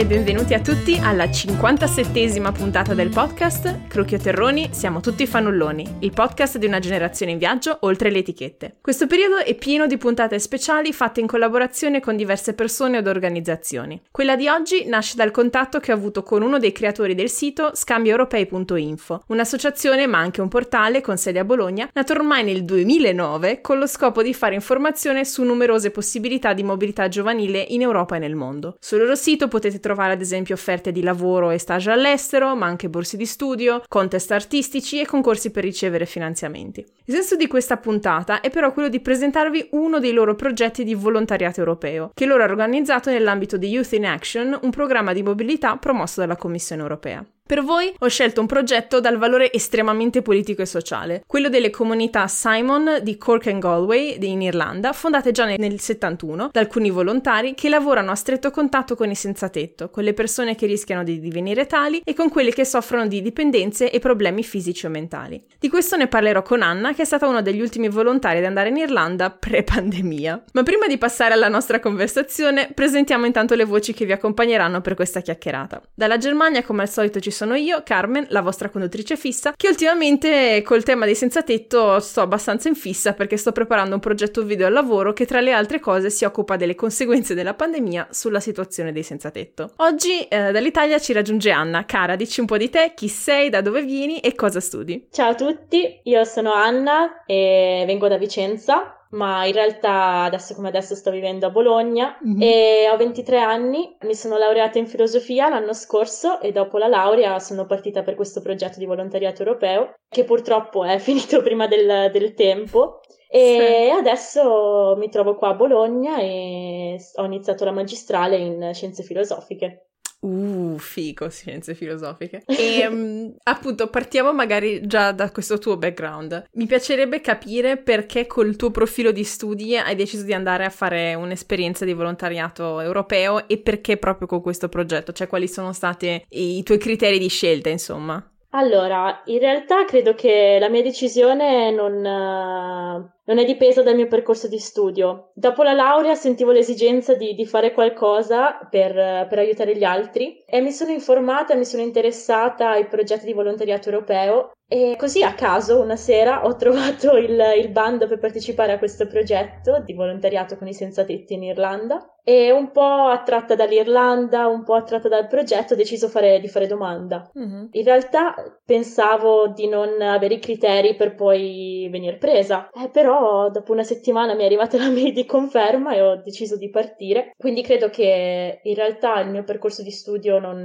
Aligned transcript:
E 0.00 0.06
benvenuti 0.06 0.54
a 0.54 0.60
tutti 0.60 0.98
alla 0.98 1.26
57esima 1.26 2.52
puntata 2.52 2.94
del 2.94 3.10
podcast 3.10 3.86
Crucchio 3.86 4.16
Terroni, 4.16 4.70
siamo 4.72 5.00
tutti 5.00 5.26
fanulloni, 5.26 5.96
il 5.98 6.12
podcast 6.12 6.56
di 6.56 6.64
una 6.64 6.78
generazione 6.78 7.32
in 7.32 7.36
viaggio 7.38 7.76
oltre 7.82 8.10
le 8.10 8.20
etichette. 8.20 8.76
Questo 8.80 9.06
periodo 9.06 9.36
è 9.44 9.54
pieno 9.56 9.86
di 9.86 9.98
puntate 9.98 10.38
speciali 10.38 10.94
fatte 10.94 11.20
in 11.20 11.26
collaborazione 11.26 12.00
con 12.00 12.16
diverse 12.16 12.54
persone 12.54 12.96
ed 12.96 13.08
organizzazioni. 13.08 14.00
Quella 14.10 14.36
di 14.36 14.48
oggi 14.48 14.86
nasce 14.86 15.16
dal 15.16 15.30
contatto 15.30 15.80
che 15.80 15.92
ho 15.92 15.96
avuto 15.96 16.22
con 16.22 16.40
uno 16.40 16.58
dei 16.58 16.72
creatori 16.72 17.14
del 17.14 17.28
sito 17.28 17.72
scambioeuropei.info, 17.74 19.24
un'associazione 19.26 20.06
ma 20.06 20.16
anche 20.16 20.40
un 20.40 20.48
portale 20.48 21.02
con 21.02 21.18
sede 21.18 21.40
a 21.40 21.44
Bologna, 21.44 21.90
nato 21.92 22.14
ormai 22.14 22.42
nel 22.42 22.64
2009 22.64 23.60
con 23.60 23.78
lo 23.78 23.86
scopo 23.86 24.22
di 24.22 24.32
fare 24.32 24.54
informazione 24.54 25.26
su 25.26 25.42
numerose 25.42 25.90
possibilità 25.90 26.54
di 26.54 26.62
mobilità 26.62 27.06
giovanile 27.08 27.66
in 27.68 27.82
Europa 27.82 28.16
e 28.16 28.18
nel 28.18 28.34
mondo. 28.34 28.78
Sul 28.80 29.00
loro 29.00 29.14
sito 29.14 29.48
potete 29.48 29.72
trovare 29.76 29.88
ad 30.12 30.20
esempio 30.20 30.54
offerte 30.54 30.92
di 30.92 31.02
lavoro 31.02 31.50
e 31.50 31.58
stage 31.58 31.90
all'estero, 31.90 32.54
ma 32.54 32.66
anche 32.66 32.88
borse 32.88 33.16
di 33.16 33.26
studio, 33.26 33.82
contest 33.88 34.30
artistici 34.32 35.00
e 35.00 35.06
concorsi 35.06 35.50
per 35.50 35.64
ricevere 35.64 36.06
finanziamenti. 36.06 36.84
Il 37.04 37.14
senso 37.14 37.36
di 37.36 37.46
questa 37.46 37.76
puntata 37.76 38.40
è 38.40 38.50
però 38.50 38.72
quello 38.72 38.88
di 38.88 39.00
presentarvi 39.00 39.68
uno 39.72 39.98
dei 39.98 40.12
loro 40.12 40.34
progetti 40.34 40.84
di 40.84 40.94
volontariato 40.94 41.60
europeo, 41.60 42.10
che 42.14 42.26
loro 42.26 42.42
hanno 42.42 42.52
organizzato 42.52 43.10
nell'ambito 43.10 43.56
di 43.56 43.68
Youth 43.68 43.92
in 43.92 44.06
Action, 44.06 44.58
un 44.62 44.70
programma 44.70 45.12
di 45.12 45.22
mobilità 45.22 45.76
promosso 45.76 46.20
dalla 46.20 46.36
Commissione 46.36 46.82
europea. 46.82 47.24
Per 47.50 47.64
voi 47.64 47.92
ho 47.98 48.06
scelto 48.06 48.40
un 48.40 48.46
progetto 48.46 49.00
dal 49.00 49.18
valore 49.18 49.52
estremamente 49.52 50.22
politico 50.22 50.62
e 50.62 50.66
sociale, 50.66 51.24
quello 51.26 51.48
delle 51.48 51.70
comunità 51.70 52.28
Simon 52.28 53.00
di 53.02 53.18
Cork 53.18 53.48
and 53.48 53.60
Galway 53.60 54.18
in 54.20 54.40
Irlanda, 54.40 54.92
fondate 54.92 55.32
già 55.32 55.46
nel 55.46 55.80
71 55.80 56.50
da 56.52 56.60
alcuni 56.60 56.90
volontari 56.90 57.54
che 57.54 57.68
lavorano 57.68 58.12
a 58.12 58.14
stretto 58.14 58.52
contatto 58.52 58.94
con 58.94 59.10
i 59.10 59.16
senza 59.16 59.48
tetto, 59.48 59.90
con 59.90 60.04
le 60.04 60.14
persone 60.14 60.54
che 60.54 60.66
rischiano 60.66 61.02
di 61.02 61.18
divenire 61.18 61.66
tali 61.66 62.00
e 62.04 62.14
con 62.14 62.28
quelli 62.28 62.52
che 62.52 62.64
soffrono 62.64 63.08
di 63.08 63.20
dipendenze 63.20 63.90
e 63.90 63.98
problemi 63.98 64.44
fisici 64.44 64.86
o 64.86 64.88
mentali. 64.88 65.44
Di 65.58 65.68
questo 65.68 65.96
ne 65.96 66.06
parlerò 66.06 66.42
con 66.42 66.62
Anna, 66.62 66.94
che 66.94 67.02
è 67.02 67.04
stata 67.04 67.26
uno 67.26 67.42
degli 67.42 67.60
ultimi 67.60 67.88
volontari 67.88 68.38
ad 68.38 68.44
andare 68.44 68.68
in 68.68 68.76
Irlanda 68.76 69.28
pre-pandemia. 69.28 70.44
Ma 70.52 70.62
prima 70.62 70.86
di 70.86 70.98
passare 70.98 71.34
alla 71.34 71.48
nostra 71.48 71.80
conversazione, 71.80 72.70
presentiamo 72.72 73.26
intanto 73.26 73.56
le 73.56 73.64
voci 73.64 73.92
che 73.92 74.04
vi 74.04 74.12
accompagneranno 74.12 74.80
per 74.82 74.94
questa 74.94 75.20
chiacchierata. 75.20 75.82
Dalla 75.92 76.16
Germania, 76.16 76.62
come 76.62 76.82
al 76.82 76.88
solito, 76.88 77.18
ci 77.18 77.32
sono 77.32 77.39
io, 77.54 77.82
Carmen, 77.84 78.26
la 78.30 78.40
vostra 78.42 78.68
conduttrice 78.68 79.16
fissa, 79.16 79.52
che 79.56 79.68
ultimamente 79.68 80.62
col 80.62 80.82
tema 80.82 81.04
dei 81.04 81.14
senza 81.14 81.42
tetto 81.42 81.98
sto 82.00 82.20
abbastanza 82.20 82.68
in 82.68 82.74
fissa 82.74 83.12
perché 83.12 83.36
sto 83.36 83.52
preparando 83.52 83.94
un 83.94 84.00
progetto 84.00 84.42
video 84.42 84.66
al 84.66 84.72
lavoro 84.72 85.12
che 85.12 85.26
tra 85.26 85.40
le 85.40 85.52
altre 85.52 85.80
cose 85.80 86.10
si 86.10 86.24
occupa 86.24 86.56
delle 86.56 86.74
conseguenze 86.74 87.34
della 87.34 87.54
pandemia 87.54 88.08
sulla 88.10 88.40
situazione 88.40 88.92
dei 88.92 89.02
senza 89.02 89.30
tetto. 89.30 89.72
Oggi 89.76 90.22
eh, 90.28 90.52
dall'Italia 90.52 90.98
ci 90.98 91.12
raggiunge 91.12 91.50
Anna. 91.50 91.84
Cara, 91.84 92.16
dici 92.16 92.40
un 92.40 92.46
po' 92.46 92.56
di 92.56 92.70
te, 92.70 92.92
chi 92.94 93.08
sei, 93.08 93.48
da 93.48 93.60
dove 93.60 93.82
vieni 93.82 94.20
e 94.20 94.34
cosa 94.34 94.60
studi. 94.60 95.08
Ciao 95.10 95.30
a 95.30 95.34
tutti, 95.34 96.00
io 96.04 96.24
sono 96.24 96.52
Anna 96.52 97.24
e 97.26 97.84
vengo 97.86 98.08
da 98.08 98.18
Vicenza 98.18 98.94
ma 99.10 99.44
in 99.46 99.52
realtà 99.52 100.22
adesso 100.24 100.54
come 100.54 100.68
adesso 100.68 100.94
sto 100.94 101.10
vivendo 101.10 101.46
a 101.46 101.50
Bologna 101.50 102.18
mm-hmm. 102.24 102.40
e 102.40 102.88
ho 102.90 102.96
23 102.96 103.38
anni, 103.38 103.96
mi 104.02 104.14
sono 104.14 104.36
laureata 104.36 104.78
in 104.78 104.86
filosofia 104.86 105.48
l'anno 105.48 105.72
scorso 105.72 106.40
e 106.40 106.52
dopo 106.52 106.78
la 106.78 106.86
laurea 106.86 107.38
sono 107.38 107.66
partita 107.66 108.02
per 108.02 108.14
questo 108.14 108.40
progetto 108.40 108.78
di 108.78 108.86
volontariato 108.86 109.42
europeo 109.42 109.94
che 110.08 110.24
purtroppo 110.24 110.84
è 110.84 110.98
finito 111.00 111.42
prima 111.42 111.66
del, 111.66 112.10
del 112.12 112.34
tempo 112.34 113.00
e 113.32 113.90
sì. 113.90 113.96
adesso 113.96 114.94
mi 114.96 115.08
trovo 115.08 115.36
qua 115.36 115.50
a 115.50 115.54
Bologna 115.54 116.18
e 116.18 116.98
ho 117.14 117.24
iniziato 117.24 117.64
la 117.64 117.70
magistrale 117.70 118.36
in 118.36 118.70
scienze 118.74 119.04
filosofiche. 119.04 119.89
Uh, 120.20 120.76
fico, 120.78 121.30
scienze 121.30 121.74
filosofiche. 121.74 122.42
E 122.46 122.86
um, 122.86 123.34
appunto 123.44 123.88
partiamo 123.88 124.34
magari 124.34 124.86
già 124.86 125.12
da 125.12 125.30
questo 125.30 125.58
tuo 125.58 125.78
background. 125.78 126.44
Mi 126.52 126.66
piacerebbe 126.66 127.22
capire 127.22 127.78
perché 127.78 128.26
col 128.26 128.56
tuo 128.56 128.70
profilo 128.70 129.12
di 129.12 129.24
studi 129.24 129.76
hai 129.78 129.94
deciso 129.94 130.24
di 130.24 130.34
andare 130.34 130.66
a 130.66 130.70
fare 130.70 131.14
un'esperienza 131.14 131.86
di 131.86 131.94
volontariato 131.94 132.80
europeo 132.80 133.48
e 133.48 133.58
perché 133.58 133.96
proprio 133.96 134.26
con 134.28 134.42
questo 134.42 134.68
progetto, 134.68 135.12
cioè 135.12 135.26
quali 135.26 135.48
sono 135.48 135.72
stati 135.72 136.22
i 136.28 136.62
tuoi 136.62 136.78
criteri 136.78 137.18
di 137.18 137.28
scelta, 137.28 137.70
insomma. 137.70 138.22
Allora, 138.52 139.22
in 139.26 139.38
realtà 139.38 139.84
credo 139.84 140.14
che 140.14 140.58
la 140.60 140.68
mia 140.68 140.82
decisione 140.82 141.70
non, 141.70 143.12
non 143.24 143.38
è 143.38 143.44
dipesa 143.44 143.82
dal 143.82 143.94
mio 143.94 144.08
percorso 144.08 144.48
di 144.48 144.58
studio. 144.58 145.30
Dopo 145.34 145.62
la 145.62 145.72
laurea 145.72 146.14
sentivo 146.14 146.50
l'esigenza 146.50 147.14
di, 147.14 147.34
di 147.34 147.46
fare 147.46 147.72
qualcosa 147.72 148.58
per, 148.70 148.92
per, 149.28 149.38
aiutare 149.38 149.76
gli 149.76 149.84
altri 149.84 150.42
e 150.44 150.60
mi 150.60 150.72
sono 150.72 150.90
informata, 150.90 151.54
mi 151.54 151.64
sono 151.64 151.82
interessata 151.82 152.70
ai 152.70 152.86
progetti 152.86 153.26
di 153.26 153.32
volontariato 153.32 153.88
europeo 153.90 154.52
e 154.72 154.94
così 154.96 155.24
a 155.24 155.34
caso 155.34 155.80
una 155.80 155.96
sera 155.96 156.44
ho 156.46 156.54
trovato 156.54 157.16
il, 157.16 157.40
il 157.56 157.70
bando 157.70 158.06
per 158.06 158.20
partecipare 158.20 158.72
a 158.72 158.78
questo 158.78 159.08
progetto 159.08 159.82
di 159.84 159.94
volontariato 159.94 160.56
con 160.56 160.68
i 160.68 160.74
senza 160.74 161.02
tetti 161.04 161.34
in 161.34 161.42
Irlanda 161.42 162.14
e 162.22 162.52
un 162.52 162.70
po' 162.70 163.08
attratta 163.08 163.56
dall'Irlanda, 163.56 164.46
un 164.46 164.62
po' 164.62 164.74
attratta 164.74 165.08
dal 165.08 165.26
progetto 165.26 165.72
ho 165.72 165.76
deciso 165.76 166.08
fare, 166.08 166.38
di 166.38 166.46
fare 166.46 166.68
domanda. 166.68 167.28
Mm-hmm. 167.36 167.66
In 167.72 167.84
realtà 167.84 168.34
pensavo 168.64 169.48
di 169.48 169.66
non 169.66 170.00
avere 170.00 170.34
i 170.34 170.38
criteri 170.38 170.94
per 170.94 171.16
poi 171.16 171.88
venire 171.90 172.18
presa, 172.18 172.68
eh, 172.70 172.88
però 172.90 173.09
dopo 173.50 173.72
una 173.72 173.82
settimana 173.82 174.34
mi 174.34 174.42
è 174.42 174.46
arrivata 174.46 174.78
la 174.78 174.90
mail 174.90 175.12
di 175.12 175.24
conferma 175.24 175.94
e 175.94 176.00
ho 176.00 176.16
deciso 176.16 176.56
di 176.56 176.70
partire. 176.70 177.32
Quindi 177.36 177.62
credo 177.62 177.88
che 177.90 178.60
in 178.62 178.74
realtà 178.74 179.20
il 179.20 179.30
mio 179.30 179.44
percorso 179.44 179.82
di 179.82 179.90
studio 179.90 180.38
non, 180.38 180.64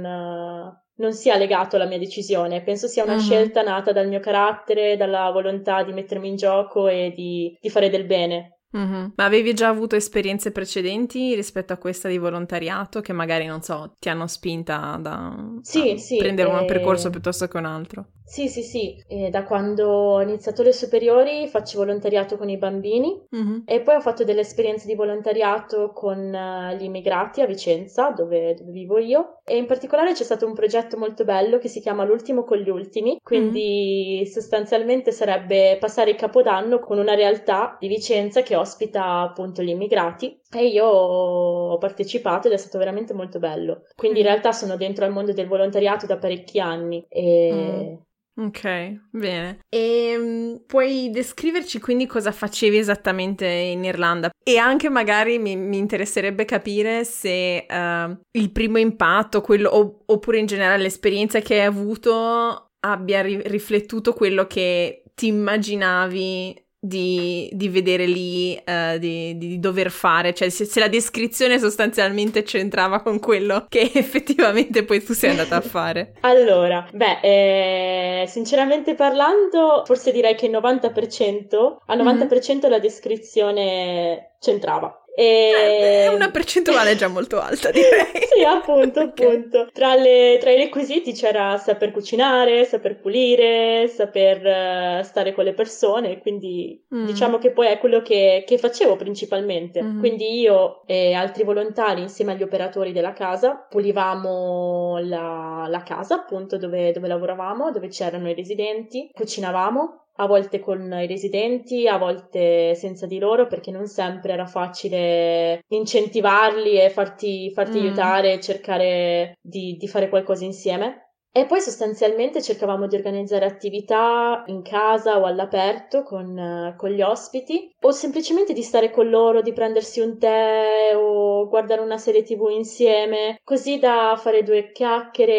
non 0.96 1.12
sia 1.12 1.36
legato 1.36 1.76
alla 1.76 1.86
mia 1.86 1.98
decisione. 1.98 2.62
Penso 2.62 2.86
sia 2.86 3.04
una 3.04 3.14
uh-huh. 3.14 3.20
scelta 3.20 3.62
nata 3.62 3.92
dal 3.92 4.08
mio 4.08 4.20
carattere, 4.20 4.96
dalla 4.96 5.30
volontà 5.30 5.82
di 5.82 5.92
mettermi 5.92 6.28
in 6.28 6.36
gioco 6.36 6.88
e 6.88 7.12
di, 7.14 7.56
di 7.60 7.70
fare 7.70 7.90
del 7.90 8.04
bene. 8.04 8.55
Mm-hmm. 8.76 9.06
Ma 9.14 9.24
avevi 9.24 9.54
già 9.54 9.68
avuto 9.68 9.96
esperienze 9.96 10.52
precedenti 10.52 11.34
rispetto 11.34 11.72
a 11.72 11.76
questa 11.76 12.08
di 12.08 12.18
volontariato 12.18 13.00
che 13.00 13.12
magari, 13.12 13.46
non 13.46 13.62
so, 13.62 13.94
ti 13.98 14.08
hanno 14.08 14.26
spinta 14.26 14.98
da, 15.00 15.34
sì, 15.62 15.92
da 15.92 15.98
sì, 15.98 16.16
prendere 16.16 16.50
un 16.50 16.66
percorso 16.66 17.10
piuttosto 17.10 17.48
che 17.48 17.56
un 17.56 17.64
altro? 17.64 18.06
Sì, 18.26 18.48
sì, 18.48 18.62
sì. 18.62 19.02
E 19.06 19.30
da 19.30 19.44
quando 19.44 19.86
ho 19.86 20.20
iniziato 20.20 20.64
le 20.64 20.72
superiori 20.72 21.46
faccio 21.46 21.78
volontariato 21.78 22.36
con 22.36 22.48
i 22.48 22.58
bambini 22.58 23.24
mm-hmm. 23.34 23.60
e 23.64 23.80
poi 23.80 23.94
ho 23.94 24.00
fatto 24.00 24.24
delle 24.24 24.40
esperienze 24.40 24.88
di 24.88 24.96
volontariato 24.96 25.92
con 25.92 26.18
uh, 26.18 26.74
gli 26.74 26.82
immigrati 26.82 27.40
a 27.40 27.46
Vicenza, 27.46 28.10
dove, 28.10 28.54
dove, 28.54 28.72
vivo 28.72 28.98
io. 28.98 29.38
E 29.44 29.56
in 29.56 29.66
particolare 29.66 30.12
c'è 30.12 30.24
stato 30.24 30.44
un 30.44 30.54
progetto 30.54 30.98
molto 30.98 31.24
bello 31.24 31.58
che 31.58 31.68
si 31.68 31.80
chiama 31.80 32.04
L'ultimo 32.04 32.42
con 32.42 32.58
gli 32.58 32.68
ultimi, 32.68 33.20
quindi 33.22 34.16
mm-hmm. 34.16 34.32
sostanzialmente 34.32 35.12
sarebbe 35.12 35.76
passare 35.78 36.10
il 36.10 36.16
capodanno 36.16 36.80
con 36.80 36.98
una 36.98 37.14
realtà 37.14 37.76
di 37.78 37.86
Vicenza 37.86 38.42
che 38.42 38.56
ospita 38.66 39.20
appunto 39.20 39.62
gli 39.62 39.68
immigrati 39.68 40.38
e 40.50 40.66
io 40.66 40.84
ho 40.84 41.78
partecipato 41.78 42.48
ed 42.48 42.54
è 42.54 42.56
stato 42.56 42.78
veramente 42.78 43.14
molto 43.14 43.38
bello. 43.38 43.84
Quindi 43.94 44.18
in 44.18 44.24
mm. 44.24 44.28
realtà 44.28 44.52
sono 44.52 44.76
dentro 44.76 45.04
al 45.04 45.12
mondo 45.12 45.32
del 45.32 45.46
volontariato 45.46 46.06
da 46.06 46.18
parecchi 46.18 46.58
anni 46.58 47.06
e 47.08 47.50
mm. 47.52 48.04
Ok, 48.38 49.00
bene. 49.12 49.60
E 49.70 50.14
um, 50.14 50.62
puoi 50.66 51.08
descriverci 51.10 51.80
quindi 51.80 52.04
cosa 52.04 52.32
facevi 52.32 52.76
esattamente 52.76 53.46
in 53.46 53.82
Irlanda? 53.82 54.28
E 54.44 54.58
anche 54.58 54.90
magari 54.90 55.38
mi, 55.38 55.56
mi 55.56 55.78
interesserebbe 55.78 56.44
capire 56.44 57.04
se 57.04 57.64
uh, 57.66 58.18
il 58.32 58.52
primo 58.52 58.76
impatto, 58.76 59.40
quello, 59.40 59.70
oppure 60.04 60.38
in 60.38 60.44
generale 60.44 60.82
l'esperienza 60.82 61.40
che 61.40 61.60
hai 61.60 61.64
avuto 61.64 62.72
abbia 62.80 63.22
ri- 63.22 63.40
riflettuto 63.46 64.12
quello 64.12 64.46
che 64.46 65.04
ti 65.14 65.28
immaginavi 65.28 66.65
di, 66.86 67.48
di, 67.52 67.68
vedere 67.68 68.06
lì, 68.06 68.60
uh, 68.64 68.98
di, 68.98 69.36
di, 69.36 69.58
dover 69.58 69.90
fare, 69.90 70.34
cioè 70.34 70.48
se, 70.48 70.64
se, 70.64 70.80
la 70.80 70.88
descrizione 70.88 71.58
sostanzialmente 71.58 72.42
c'entrava 72.42 73.00
con 73.00 73.18
quello 73.18 73.66
che 73.68 73.90
effettivamente 73.94 74.84
poi 74.84 75.02
tu 75.02 75.12
sei 75.12 75.30
andata 75.30 75.56
a 75.56 75.60
fare. 75.62 76.14
allora, 76.20 76.86
beh, 76.92 77.20
eh, 77.22 78.26
sinceramente 78.26 78.94
parlando, 78.94 79.82
forse 79.84 80.12
direi 80.12 80.34
che 80.34 80.46
il 80.46 80.52
90%, 80.52 81.76
al 81.86 81.98
90% 81.98 81.98
mm-hmm. 81.98 82.70
la 82.70 82.78
descrizione 82.78 84.34
c'entrava. 84.40 85.00
E... 85.18 86.02
È 86.04 86.08
una 86.08 86.30
percentuale 86.30 86.94
già 86.94 87.08
molto 87.08 87.40
alta, 87.40 87.70
direi. 87.72 88.04
sì, 88.34 88.44
appunto, 88.44 89.00
appunto. 89.00 89.70
Tra, 89.72 89.94
le, 89.94 90.36
tra, 90.38 90.50
i 90.50 90.58
requisiti 90.58 91.14
c'era 91.14 91.56
saper 91.56 91.90
cucinare, 91.90 92.66
saper 92.66 93.00
pulire, 93.00 93.88
saper 93.88 95.00
uh, 95.00 95.02
stare 95.02 95.32
con 95.32 95.44
le 95.44 95.54
persone, 95.54 96.20
quindi 96.20 96.84
mm. 96.94 97.06
diciamo 97.06 97.38
che 97.38 97.50
poi 97.50 97.68
è 97.68 97.78
quello 97.78 98.02
che, 98.02 98.44
che 98.46 98.58
facevo 98.58 98.96
principalmente. 98.96 99.82
Mm. 99.82 100.00
Quindi 100.00 100.38
io 100.38 100.82
e 100.84 101.14
altri 101.14 101.44
volontari, 101.44 102.02
insieme 102.02 102.32
agli 102.32 102.42
operatori 102.42 102.92
della 102.92 103.14
casa, 103.14 103.54
pulivamo 103.54 104.98
la, 104.98 105.64
la 105.66 105.82
casa, 105.82 106.16
appunto, 106.16 106.58
dove, 106.58 106.92
dove 106.92 107.08
lavoravamo, 107.08 107.70
dove 107.70 107.88
c'erano 107.88 108.28
i 108.28 108.34
residenti, 108.34 109.08
cucinavamo, 109.14 110.05
a 110.16 110.26
volte 110.26 110.60
con 110.60 110.92
i 111.00 111.06
residenti, 111.06 111.86
a 111.86 111.98
volte 111.98 112.74
senza 112.74 113.06
di 113.06 113.18
loro, 113.18 113.46
perché 113.46 113.70
non 113.70 113.86
sempre 113.86 114.32
era 114.32 114.46
facile 114.46 115.64
incentivarli 115.68 116.80
e 116.80 116.90
farti, 116.90 117.50
farti 117.52 117.78
mm. 117.78 117.82
aiutare 117.82 118.32
e 118.32 118.40
cercare 118.40 119.38
di, 119.40 119.76
di 119.78 119.88
fare 119.88 120.08
qualcosa 120.08 120.44
insieme. 120.44 121.05
E 121.36 121.44
poi 121.44 121.60
sostanzialmente 121.60 122.40
cercavamo 122.40 122.86
di 122.86 122.96
organizzare 122.96 123.44
attività 123.44 124.42
in 124.46 124.62
casa 124.62 125.18
o 125.18 125.26
all'aperto 125.26 126.02
con, 126.02 126.74
con, 126.78 126.88
gli 126.88 127.02
ospiti 127.02 127.74
o 127.82 127.90
semplicemente 127.90 128.54
di 128.54 128.62
stare 128.62 128.90
con 128.90 129.10
loro, 129.10 129.42
di 129.42 129.52
prendersi 129.52 130.00
un 130.00 130.18
tè 130.18 130.92
o 130.96 131.46
guardare 131.46 131.82
una 131.82 131.98
serie 131.98 132.22
tv 132.22 132.48
insieme, 132.48 133.38
così 133.44 133.78
da 133.78 134.18
fare 134.18 134.44
due 134.44 134.72
chiacchiere 134.72 135.34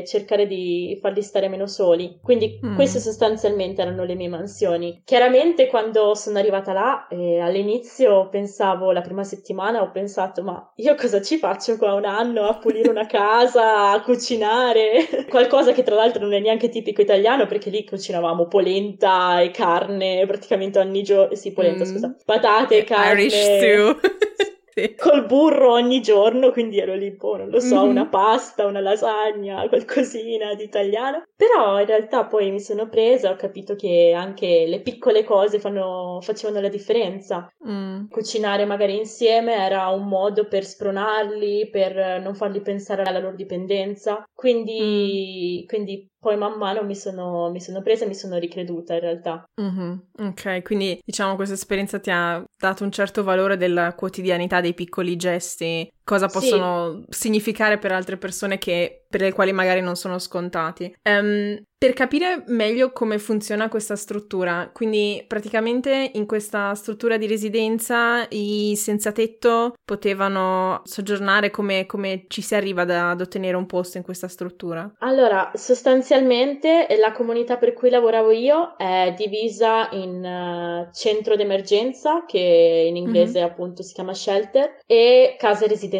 e 0.00 0.04
cercare 0.04 0.48
di 0.48 0.98
farli 1.00 1.22
stare 1.22 1.46
meno 1.46 1.68
soli. 1.68 2.18
Quindi 2.20 2.58
mm. 2.66 2.74
queste 2.74 2.98
sostanzialmente 2.98 3.82
erano 3.82 4.02
le 4.02 4.16
mie 4.16 4.28
mansioni. 4.28 5.00
Chiaramente 5.04 5.68
quando 5.68 6.16
sono 6.16 6.38
arrivata 6.38 6.72
là, 6.72 7.06
eh, 7.06 7.38
all'inizio 7.38 8.28
pensavo, 8.30 8.90
la 8.90 9.00
prima 9.00 9.22
settimana 9.22 9.80
ho 9.80 9.92
pensato, 9.92 10.42
ma 10.42 10.72
io 10.74 10.96
cosa 10.96 11.22
ci 11.22 11.38
faccio 11.38 11.76
qua 11.76 11.94
un 11.94 12.04
anno 12.04 12.48
a 12.48 12.58
pulire 12.58 12.88
una 12.88 13.06
casa, 13.06 13.92
a 13.92 14.02
cucinare? 14.02 15.26
Qualcosa 15.36 15.72
che 15.72 15.82
tra 15.82 15.94
l'altro 15.94 16.22
non 16.22 16.32
è 16.32 16.40
neanche 16.40 16.70
tipico 16.70 17.02
italiano 17.02 17.46
perché 17.46 17.68
lì 17.68 17.84
cucinavamo 17.84 18.46
polenta 18.46 19.40
e 19.42 19.50
carne 19.50 20.24
praticamente 20.26 20.78
ogni 20.78 21.02
giorno, 21.02 21.34
sì 21.34 21.52
polenta 21.52 21.84
mm. 21.84 21.86
scusa, 21.86 22.16
patate 22.24 22.84
carne. 22.84 23.20
Irish 23.20 23.34
stew. 23.34 23.96
Col 24.98 25.24
burro 25.24 25.72
ogni 25.72 26.02
giorno, 26.02 26.50
quindi 26.50 26.78
ero 26.78 26.94
lì, 26.94 27.10
boh, 27.10 27.38
non 27.38 27.48
lo 27.48 27.60
so, 27.60 27.80
mm-hmm. 27.80 27.88
una 27.88 28.06
pasta, 28.06 28.66
una 28.66 28.80
lasagna, 28.80 29.66
qualcosina 29.68 30.54
di 30.54 30.64
italiano. 30.64 31.22
Però 31.34 31.80
in 31.80 31.86
realtà 31.86 32.26
poi 32.26 32.50
mi 32.50 32.60
sono 32.60 32.88
presa, 32.88 33.30
ho 33.30 33.36
capito 33.36 33.74
che 33.74 34.12
anche 34.14 34.66
le 34.66 34.80
piccole 34.80 35.24
cose 35.24 35.58
fanno, 35.58 36.18
facevano 36.20 36.60
la 36.60 36.68
differenza. 36.68 37.48
Mm. 37.66 38.08
Cucinare 38.08 38.66
magari 38.66 38.96
insieme 38.96 39.54
era 39.54 39.88
un 39.88 40.06
modo 40.06 40.46
per 40.46 40.64
spronarli, 40.64 41.70
per 41.70 42.20
non 42.20 42.34
farli 42.34 42.60
pensare 42.60 43.02
alla 43.02 43.18
loro 43.18 43.34
dipendenza. 43.34 44.28
Quindi, 44.34 45.62
mm. 45.62 45.66
quindi 45.66 46.10
poi 46.26 46.36
man 46.36 46.58
mano 46.58 46.82
mi 46.82 46.96
sono, 46.96 47.52
mi 47.52 47.60
sono 47.60 47.82
presa 47.82 48.04
e 48.04 48.08
mi 48.08 48.14
sono 48.16 48.36
ricreduta 48.36 48.94
in 48.94 48.98
realtà. 49.00 49.48
Mm-hmm. 49.62 49.92
Ok, 50.28 50.62
quindi 50.64 51.00
diciamo 51.04 51.36
questa 51.36 51.54
esperienza 51.54 52.00
ti 52.00 52.10
ha 52.10 52.44
dato 52.58 52.82
un 52.82 52.90
certo 52.90 53.22
valore 53.22 53.56
della 53.56 53.94
quotidianità, 53.94 54.60
dei 54.60 54.74
piccoli 54.74 55.14
gesti, 55.14 55.88
cosa 56.06 56.28
possono 56.28 57.02
sì. 57.08 57.18
significare 57.18 57.78
per 57.78 57.90
altre 57.90 58.16
persone 58.16 58.58
che, 58.58 59.06
per 59.10 59.22
le 59.22 59.32
quali 59.32 59.52
magari 59.52 59.80
non 59.80 59.96
sono 59.96 60.20
scontati. 60.20 60.94
Um, 61.02 61.60
per 61.78 61.92
capire 61.92 62.42
meglio 62.46 62.90
come 62.92 63.18
funziona 63.18 63.68
questa 63.68 63.96
struttura, 63.96 64.70
quindi 64.72 65.22
praticamente 65.26 66.10
in 66.14 66.24
questa 66.24 66.74
struttura 66.74 67.18
di 67.18 67.26
residenza 67.26 68.24
i 68.30 68.74
senza 68.76 69.12
tetto 69.12 69.74
potevano 69.84 70.80
soggiornare 70.84 71.50
come, 71.50 71.84
come 71.84 72.24
ci 72.28 72.40
si 72.40 72.54
arriva 72.54 72.84
da, 72.84 73.10
ad 73.10 73.20
ottenere 73.20 73.56
un 73.56 73.66
posto 73.66 73.98
in 73.98 74.04
questa 74.04 74.26
struttura? 74.26 74.90
Allora, 75.00 75.50
sostanzialmente 75.54 76.86
la 76.98 77.12
comunità 77.12 77.58
per 77.58 77.74
cui 77.74 77.90
lavoravo 77.90 78.30
io 78.30 78.74
è 78.78 79.12
divisa 79.14 79.90
in 79.90 80.24
uh, 80.24 80.90
centro 80.94 81.36
d'emergenza, 81.36 82.24
che 82.26 82.86
in 82.88 82.96
inglese 82.96 83.40
mm-hmm. 83.40 83.48
appunto 83.50 83.82
si 83.82 83.92
chiama 83.92 84.14
shelter, 84.14 84.78
e 84.86 85.36
case 85.38 85.66
residenziali, 85.66 85.94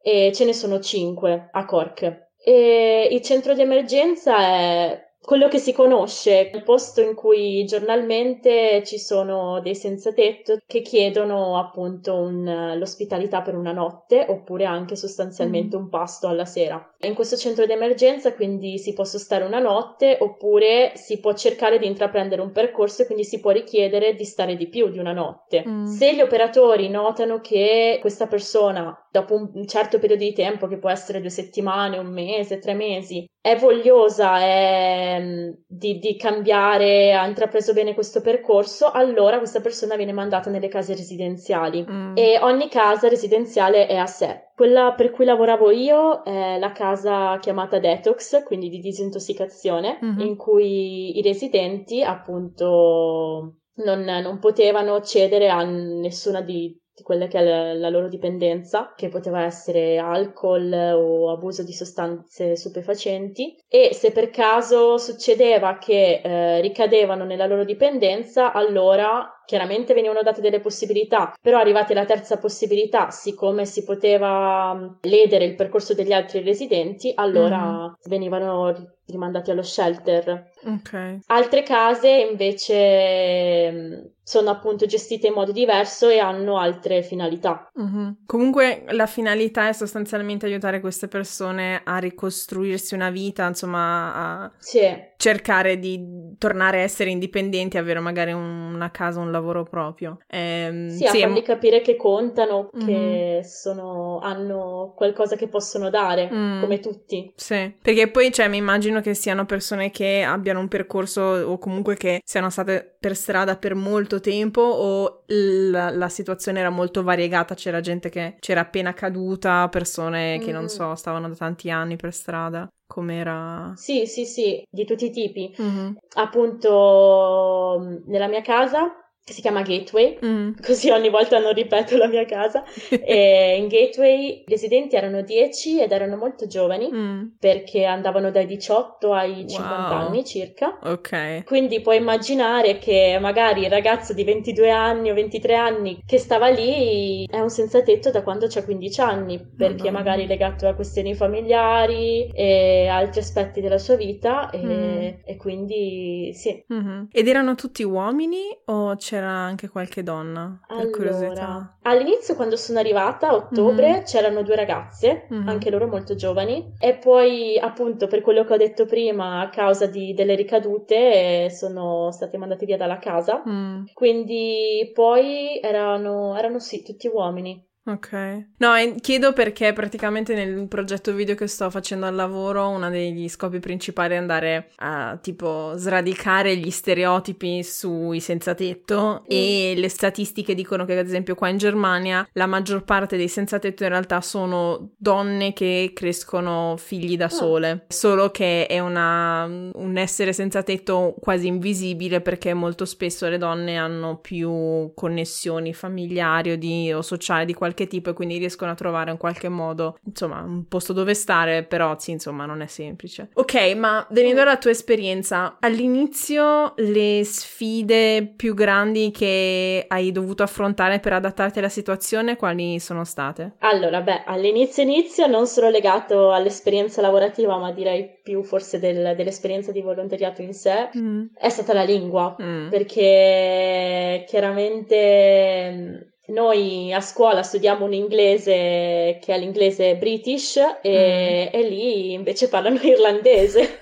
e 0.00 0.32
ce 0.34 0.44
ne 0.44 0.52
sono 0.52 0.80
cinque 0.80 1.48
a 1.52 1.64
Cork. 1.64 2.28
E 2.42 3.08
il 3.10 3.20
centro 3.20 3.54
di 3.54 3.60
emergenza 3.60 4.38
è 4.38 5.10
quello 5.22 5.48
che 5.48 5.58
si 5.58 5.74
conosce, 5.74 6.50
il 6.52 6.62
posto 6.62 7.02
in 7.02 7.14
cui 7.14 7.64
giornalmente 7.66 8.82
ci 8.84 8.98
sono 8.98 9.60
dei 9.60 9.74
senza 9.74 10.12
tetto 10.12 10.58
che 10.66 10.80
chiedono 10.80 11.58
appunto 11.58 12.14
un, 12.14 12.74
l'ospitalità 12.78 13.42
per 13.42 13.54
una 13.54 13.72
notte 13.72 14.24
oppure 14.26 14.64
anche 14.64 14.96
sostanzialmente 14.96 15.76
mm. 15.76 15.80
un 15.80 15.88
pasto 15.90 16.26
alla 16.26 16.46
sera. 16.46 16.94
In 17.02 17.14
questo 17.14 17.36
centro 17.36 17.66
di 17.66 17.72
emergenza 17.72 18.32
quindi 18.32 18.78
si 18.78 18.94
può 18.94 19.04
stare 19.04 19.44
una 19.44 19.58
notte 19.58 20.16
oppure 20.18 20.92
si 20.94 21.20
può 21.20 21.34
cercare 21.34 21.78
di 21.78 21.86
intraprendere 21.86 22.40
un 22.40 22.52
percorso 22.52 23.02
e 23.02 23.06
quindi 23.06 23.24
si 23.24 23.40
può 23.40 23.50
richiedere 23.50 24.14
di 24.14 24.24
stare 24.24 24.56
di 24.56 24.68
più 24.68 24.88
di 24.88 24.98
una 24.98 25.12
notte. 25.12 25.64
Mm. 25.66 25.84
Se 25.84 26.14
gli 26.14 26.20
operatori 26.22 26.88
notano 26.88 27.40
che 27.40 27.98
questa 28.00 28.26
persona 28.26 28.96
dopo 29.10 29.34
un 29.34 29.66
certo 29.66 29.98
periodo 29.98 30.22
di 30.22 30.32
tempo, 30.32 30.68
che 30.68 30.78
può 30.78 30.88
essere 30.88 31.20
due 31.20 31.30
settimane, 31.30 31.98
un 31.98 32.12
mese, 32.12 32.58
tre 32.58 32.74
mesi, 32.74 33.26
è 33.40 33.56
vogliosa 33.56 34.38
è, 34.38 35.18
mm, 35.20 35.50
di, 35.66 35.98
di, 35.98 36.16
cambiare, 36.16 37.12
ha 37.14 37.26
intrapreso 37.26 37.72
bene 37.72 37.94
questo 37.94 38.20
percorso, 38.20 38.90
allora 38.90 39.38
questa 39.38 39.60
persona 39.60 39.96
viene 39.96 40.12
mandata 40.12 40.48
nelle 40.50 40.68
case 40.68 40.94
residenziali 40.94 41.84
mm. 41.88 42.16
e 42.16 42.38
ogni 42.40 42.68
casa 42.68 43.08
residenziale 43.08 43.86
è 43.86 43.96
a 43.96 44.06
sé. 44.06 44.50
Quella 44.54 44.92
per 44.92 45.10
cui 45.10 45.24
lavoravo 45.24 45.70
io 45.70 46.22
è 46.22 46.58
la 46.58 46.72
casa 46.72 47.38
chiamata 47.40 47.78
Detox, 47.78 48.44
quindi 48.44 48.68
di 48.68 48.78
disintossicazione, 48.78 49.98
mm-hmm. 50.04 50.20
in 50.20 50.36
cui 50.36 51.18
i 51.18 51.22
residenti 51.22 52.02
appunto 52.02 53.54
non, 53.76 54.02
non 54.02 54.38
potevano 54.38 55.00
cedere 55.00 55.48
a 55.48 55.62
nessuna 55.62 56.42
di, 56.42 56.78
di 57.00 57.02
quella 57.02 57.26
che 57.26 57.38
è 57.38 57.42
la, 57.42 57.74
la, 57.74 57.88
loro 57.88 58.08
dipendenza, 58.08 58.92
che 58.94 59.08
poteva 59.08 59.44
essere 59.44 59.98
alcol 59.98 60.70
o 60.72 61.32
abuso 61.32 61.62
di 61.62 61.72
sostanze 61.72 62.56
stupefacenti 62.56 63.56
e 63.68 63.94
se 63.94 64.12
per 64.12 64.30
caso 64.30 64.98
succedeva 64.98 65.78
che 65.78 66.20
eh, 66.22 66.60
ricadevano 66.60 67.24
nella 67.24 67.46
loro 67.46 67.64
dipendenza, 67.64 68.52
allora 68.52 69.40
chiaramente 69.50 69.94
venivano 69.94 70.22
date 70.22 70.40
delle 70.40 70.60
possibilità, 70.60 71.34
però 71.40 71.58
arrivati 71.58 71.90
alla 71.90 72.04
terza 72.04 72.38
possibilità, 72.38 73.10
siccome 73.10 73.64
si 73.64 73.82
poteva 73.82 74.72
mm, 74.74 74.86
ledere 75.02 75.44
il 75.44 75.56
percorso 75.56 75.92
degli 75.92 76.12
altri 76.12 76.40
residenti, 76.42 77.12
allora 77.16 77.88
mm. 77.88 77.92
venivano 78.08 78.72
rimandati 79.06 79.50
allo 79.50 79.62
shelter. 79.62 80.52
Okay. 80.64 81.18
Altre 81.26 81.64
case 81.64 82.08
invece 82.30 83.72
mm, 83.72 83.92
sono 84.30 84.50
appunto 84.50 84.86
gestite 84.86 85.26
in 85.26 85.32
modo 85.32 85.50
diverso 85.50 86.08
e 86.08 86.20
hanno 86.20 86.56
altre 86.56 87.02
finalità. 87.02 87.68
Mm-hmm. 87.80 88.10
Comunque 88.26 88.84
la 88.90 89.06
finalità 89.06 89.66
è 89.66 89.72
sostanzialmente 89.72 90.46
aiutare 90.46 90.78
queste 90.78 91.08
persone 91.08 91.80
a 91.82 91.98
ricostruirsi 91.98 92.94
una 92.94 93.10
vita, 93.10 93.44
insomma, 93.48 94.14
a 94.14 94.52
sì. 94.58 94.82
cercare 95.16 95.80
di 95.80 96.36
tornare 96.38 96.78
a 96.78 96.82
essere 96.82 97.10
indipendenti, 97.10 97.76
avere 97.76 97.98
magari 97.98 98.30
una 98.30 98.92
casa, 98.92 99.18
un 99.18 99.32
lavoro 99.32 99.64
proprio. 99.64 100.18
Ehm, 100.28 100.90
sì, 100.90 101.06
a 101.06 101.10
sì, 101.10 101.20
fargli 101.22 101.42
capire 101.42 101.80
che 101.80 101.96
contano, 101.96 102.70
mm-hmm. 102.76 102.86
che 102.86 103.40
sono, 103.42 104.20
hanno 104.20 104.92
qualcosa 104.94 105.34
che 105.34 105.48
possono 105.48 105.90
dare, 105.90 106.30
mm. 106.32 106.60
come 106.60 106.78
tutti. 106.78 107.32
Sì, 107.34 107.74
perché 107.82 108.08
poi 108.12 108.30
cioè, 108.30 108.46
mi 108.46 108.58
immagino 108.58 109.00
che 109.00 109.14
siano 109.14 109.44
persone 109.44 109.90
che 109.90 110.22
abbiano 110.22 110.60
un 110.60 110.68
percorso 110.68 111.20
o 111.20 111.58
comunque 111.58 111.96
che 111.96 112.20
siano 112.24 112.48
state 112.48 112.94
per 113.00 113.16
strada 113.16 113.56
per 113.56 113.74
molto 113.74 114.19
tempo 114.20 114.60
o 114.60 115.24
la, 115.26 115.90
la 115.90 116.08
situazione 116.08 116.60
era 116.60 116.70
molto 116.70 117.02
variegata, 117.02 117.54
c'era 117.54 117.80
gente 117.80 118.08
che 118.08 118.36
c'era 118.38 118.60
appena 118.60 118.94
caduta, 118.94 119.68
persone 119.68 120.38
mm. 120.38 120.40
che 120.42 120.52
non 120.52 120.64
mm. 120.64 120.66
so, 120.66 120.94
stavano 120.94 121.28
da 121.28 121.34
tanti 121.34 121.70
anni 121.70 121.96
per 121.96 122.12
strada 122.12 122.68
com'era? 122.86 123.72
Sì, 123.76 124.06
sì, 124.06 124.24
sì, 124.26 124.62
di 124.68 124.84
tutti 124.84 125.06
i 125.06 125.10
tipi. 125.10 125.54
Mm-hmm. 125.60 125.92
Appunto, 126.14 128.00
nella 128.06 128.26
mia 128.26 128.42
casa 128.42 128.92
che 129.30 129.36
si 129.36 129.40
chiama 129.40 129.62
Gateway, 129.62 130.18
mm. 130.24 130.52
così 130.60 130.90
ogni 130.90 131.08
volta 131.08 131.38
non 131.38 131.54
ripeto 131.54 131.96
la 131.96 132.08
mia 132.08 132.26
casa. 132.26 132.64
e 132.90 133.56
in 133.56 133.68
Gateway 133.68 134.40
i 134.40 134.44
residenti 134.46 134.96
erano 134.96 135.22
10 135.22 135.80
ed 135.80 135.92
erano 135.92 136.16
molto 136.16 136.46
giovani 136.46 136.90
mm. 136.92 137.22
perché 137.38 137.84
andavano 137.84 138.30
dai 138.30 138.46
18 138.46 139.12
ai 139.12 139.46
50 139.48 139.74
wow. 139.74 140.06
anni 140.06 140.24
circa. 140.24 140.78
Ok. 140.82 141.44
Quindi 141.44 141.80
puoi 141.80 141.98
immaginare 141.98 142.78
che 142.78 143.16
magari 143.20 143.62
il 143.62 143.70
ragazzo 143.70 144.12
di 144.12 144.24
22 144.24 144.70
anni 144.70 145.10
o 145.10 145.14
23 145.14 145.54
anni 145.54 146.02
che 146.04 146.18
stava 146.18 146.48
lì 146.48 147.26
è 147.30 147.38
un 147.38 147.50
senza 147.50 147.82
tetto 147.82 148.10
da 148.10 148.22
quando 148.22 148.46
ha 148.46 148.62
15 148.64 149.00
anni 149.00 149.38
perché 149.38 149.90
Madonna. 149.90 149.98
magari 149.98 150.26
legato 150.26 150.66
a 150.66 150.74
questioni 150.74 151.14
familiari 151.14 152.28
e 152.34 152.88
altri 152.88 153.20
aspetti 153.20 153.60
della 153.60 153.78
sua 153.78 153.94
vita 153.94 154.50
e, 154.50 154.58
mm. 154.58 155.08
e 155.24 155.36
quindi 155.36 156.32
sì. 156.34 156.64
Mm-hmm. 156.72 157.04
Ed 157.12 157.28
erano 157.28 157.54
tutti 157.54 157.84
uomini 157.84 158.58
o 158.66 158.96
c'era 158.96 159.19
c'era 159.20 159.30
anche 159.30 159.68
qualche 159.68 160.02
donna, 160.02 160.58
per 160.66 160.76
allora, 160.78 160.96
curiosità. 160.96 161.78
All'inizio, 161.82 162.34
quando 162.34 162.56
sono 162.56 162.78
arrivata, 162.78 163.28
a 163.28 163.34
ottobre, 163.34 163.90
mm-hmm. 163.90 164.02
c'erano 164.02 164.42
due 164.42 164.56
ragazze, 164.56 165.26
mm-hmm. 165.32 165.48
anche 165.48 165.70
loro 165.70 165.86
molto 165.86 166.14
giovani, 166.14 166.74
e 166.78 166.94
poi, 166.94 167.58
appunto, 167.58 168.06
per 168.06 168.22
quello 168.22 168.44
che 168.44 168.54
ho 168.54 168.56
detto 168.56 168.86
prima, 168.86 169.40
a 169.40 169.50
causa 169.50 169.86
di, 169.86 170.14
delle 170.14 170.34
ricadute, 170.34 171.50
sono 171.50 172.10
state 172.10 172.38
mandate 172.38 172.64
via 172.64 172.76
dalla 172.76 172.98
casa. 172.98 173.42
Mm. 173.46 173.84
Quindi 173.92 174.90
poi 174.94 175.60
erano, 175.60 176.36
erano 176.36 176.58
sì, 176.58 176.82
tutti 176.82 177.08
uomini. 177.08 177.68
Ok. 177.84 178.44
No, 178.58 178.74
chiedo 179.00 179.32
perché 179.32 179.72
praticamente 179.72 180.34
nel 180.34 180.68
progetto 180.68 181.14
video 181.14 181.34
che 181.34 181.46
sto 181.46 181.70
facendo 181.70 182.04
al 182.04 182.14
lavoro 182.14 182.68
uno 182.68 182.90
degli 182.90 183.26
scopi 183.28 183.58
principali 183.58 184.14
è 184.14 184.16
andare 184.16 184.70
a 184.76 185.18
tipo 185.20 185.72
sradicare 185.76 186.56
gli 186.56 186.70
stereotipi 186.70 187.62
sui 187.64 188.20
senza 188.20 188.54
tetto 188.54 189.22
mm. 189.22 189.24
e 189.26 189.74
le 189.76 189.88
statistiche 189.88 190.54
dicono 190.54 190.84
che 190.84 190.98
ad 190.98 191.06
esempio 191.06 191.34
qua 191.34 191.48
in 191.48 191.56
Germania 191.56 192.28
la 192.34 192.46
maggior 192.46 192.84
parte 192.84 193.16
dei 193.16 193.28
senza 193.28 193.58
tetto 193.58 193.82
in 193.84 193.88
realtà 193.88 194.20
sono 194.20 194.90
donne 194.98 195.54
che 195.54 195.92
crescono 195.94 196.74
figli 196.76 197.16
da 197.16 197.24
ah. 197.24 197.30
sole, 197.30 197.86
solo 197.88 198.30
che 198.30 198.66
è 198.66 198.78
una, 198.78 199.44
un 199.44 199.96
essere 199.96 200.34
senza 200.34 200.62
tetto 200.62 201.14
quasi 201.18 201.46
invisibile 201.46 202.20
perché 202.20 202.52
molto 202.52 202.84
spesso 202.84 203.26
le 203.26 203.38
donne 203.38 203.78
hanno 203.78 204.18
più 204.18 204.92
connessioni 204.94 205.72
familiari 205.72 206.52
o, 206.52 206.56
di, 206.56 206.92
o 206.92 207.00
sociali 207.00 207.46
di 207.46 207.54
qualche 207.54 207.69
qualche 207.70 207.86
tipo 207.86 208.10
e 208.10 208.12
quindi 208.12 208.38
riescono 208.38 208.72
a 208.72 208.74
trovare 208.74 209.10
in 209.10 209.16
qualche 209.16 209.48
modo, 209.48 209.98
insomma, 210.04 210.40
un 210.40 210.66
posto 210.66 210.92
dove 210.92 211.14
stare, 211.14 211.62
però 211.62 211.96
sì, 211.98 212.10
insomma, 212.10 212.44
non 212.46 212.60
è 212.60 212.66
semplice. 212.66 213.30
Ok, 213.34 213.74
ma 213.76 214.04
venendo 214.10 214.42
alla 214.42 214.56
tua 214.56 214.70
esperienza, 214.70 215.56
all'inizio 215.60 216.74
le 216.76 217.22
sfide 217.24 218.32
più 218.36 218.54
grandi 218.54 219.10
che 219.12 219.84
hai 219.86 220.10
dovuto 220.10 220.42
affrontare 220.42 220.98
per 220.98 221.12
adattarti 221.12 221.58
alla 221.58 221.68
situazione, 221.68 222.36
quali 222.36 222.80
sono 222.80 223.04
state? 223.04 223.54
Allora, 223.60 224.00
beh, 224.00 224.24
all'inizio 224.24 224.82
inizio 224.82 225.26
non 225.26 225.46
solo 225.46 225.70
legato 225.70 226.32
all'esperienza 226.32 227.00
lavorativa, 227.00 227.56
ma 227.58 227.70
direi 227.72 228.18
più 228.22 228.42
forse 228.42 228.78
del, 228.80 229.14
dell'esperienza 229.16 229.70
di 229.70 229.80
volontariato 229.80 230.42
in 230.42 230.52
sé, 230.52 230.90
mm. 230.96 231.26
è 231.38 231.48
stata 231.48 231.72
la 231.72 231.84
lingua, 231.84 232.34
mm. 232.40 232.68
perché 232.68 234.24
chiaramente 234.26 236.09
noi 236.30 236.92
a 236.92 237.00
scuola 237.00 237.42
studiamo 237.42 237.84
un 237.84 237.92
inglese 237.92 239.18
che 239.20 239.34
è 239.34 239.38
l'inglese 239.38 239.96
british 239.96 240.56
e, 240.82 241.50
mm. 241.52 241.58
e 241.58 241.68
lì 241.68 242.12
invece 242.12 242.48
parlano 242.48 242.78
irlandese, 242.82 243.80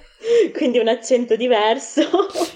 quindi 0.53 0.79
un 0.79 0.89
accento 0.89 1.37
diverso 1.37 2.03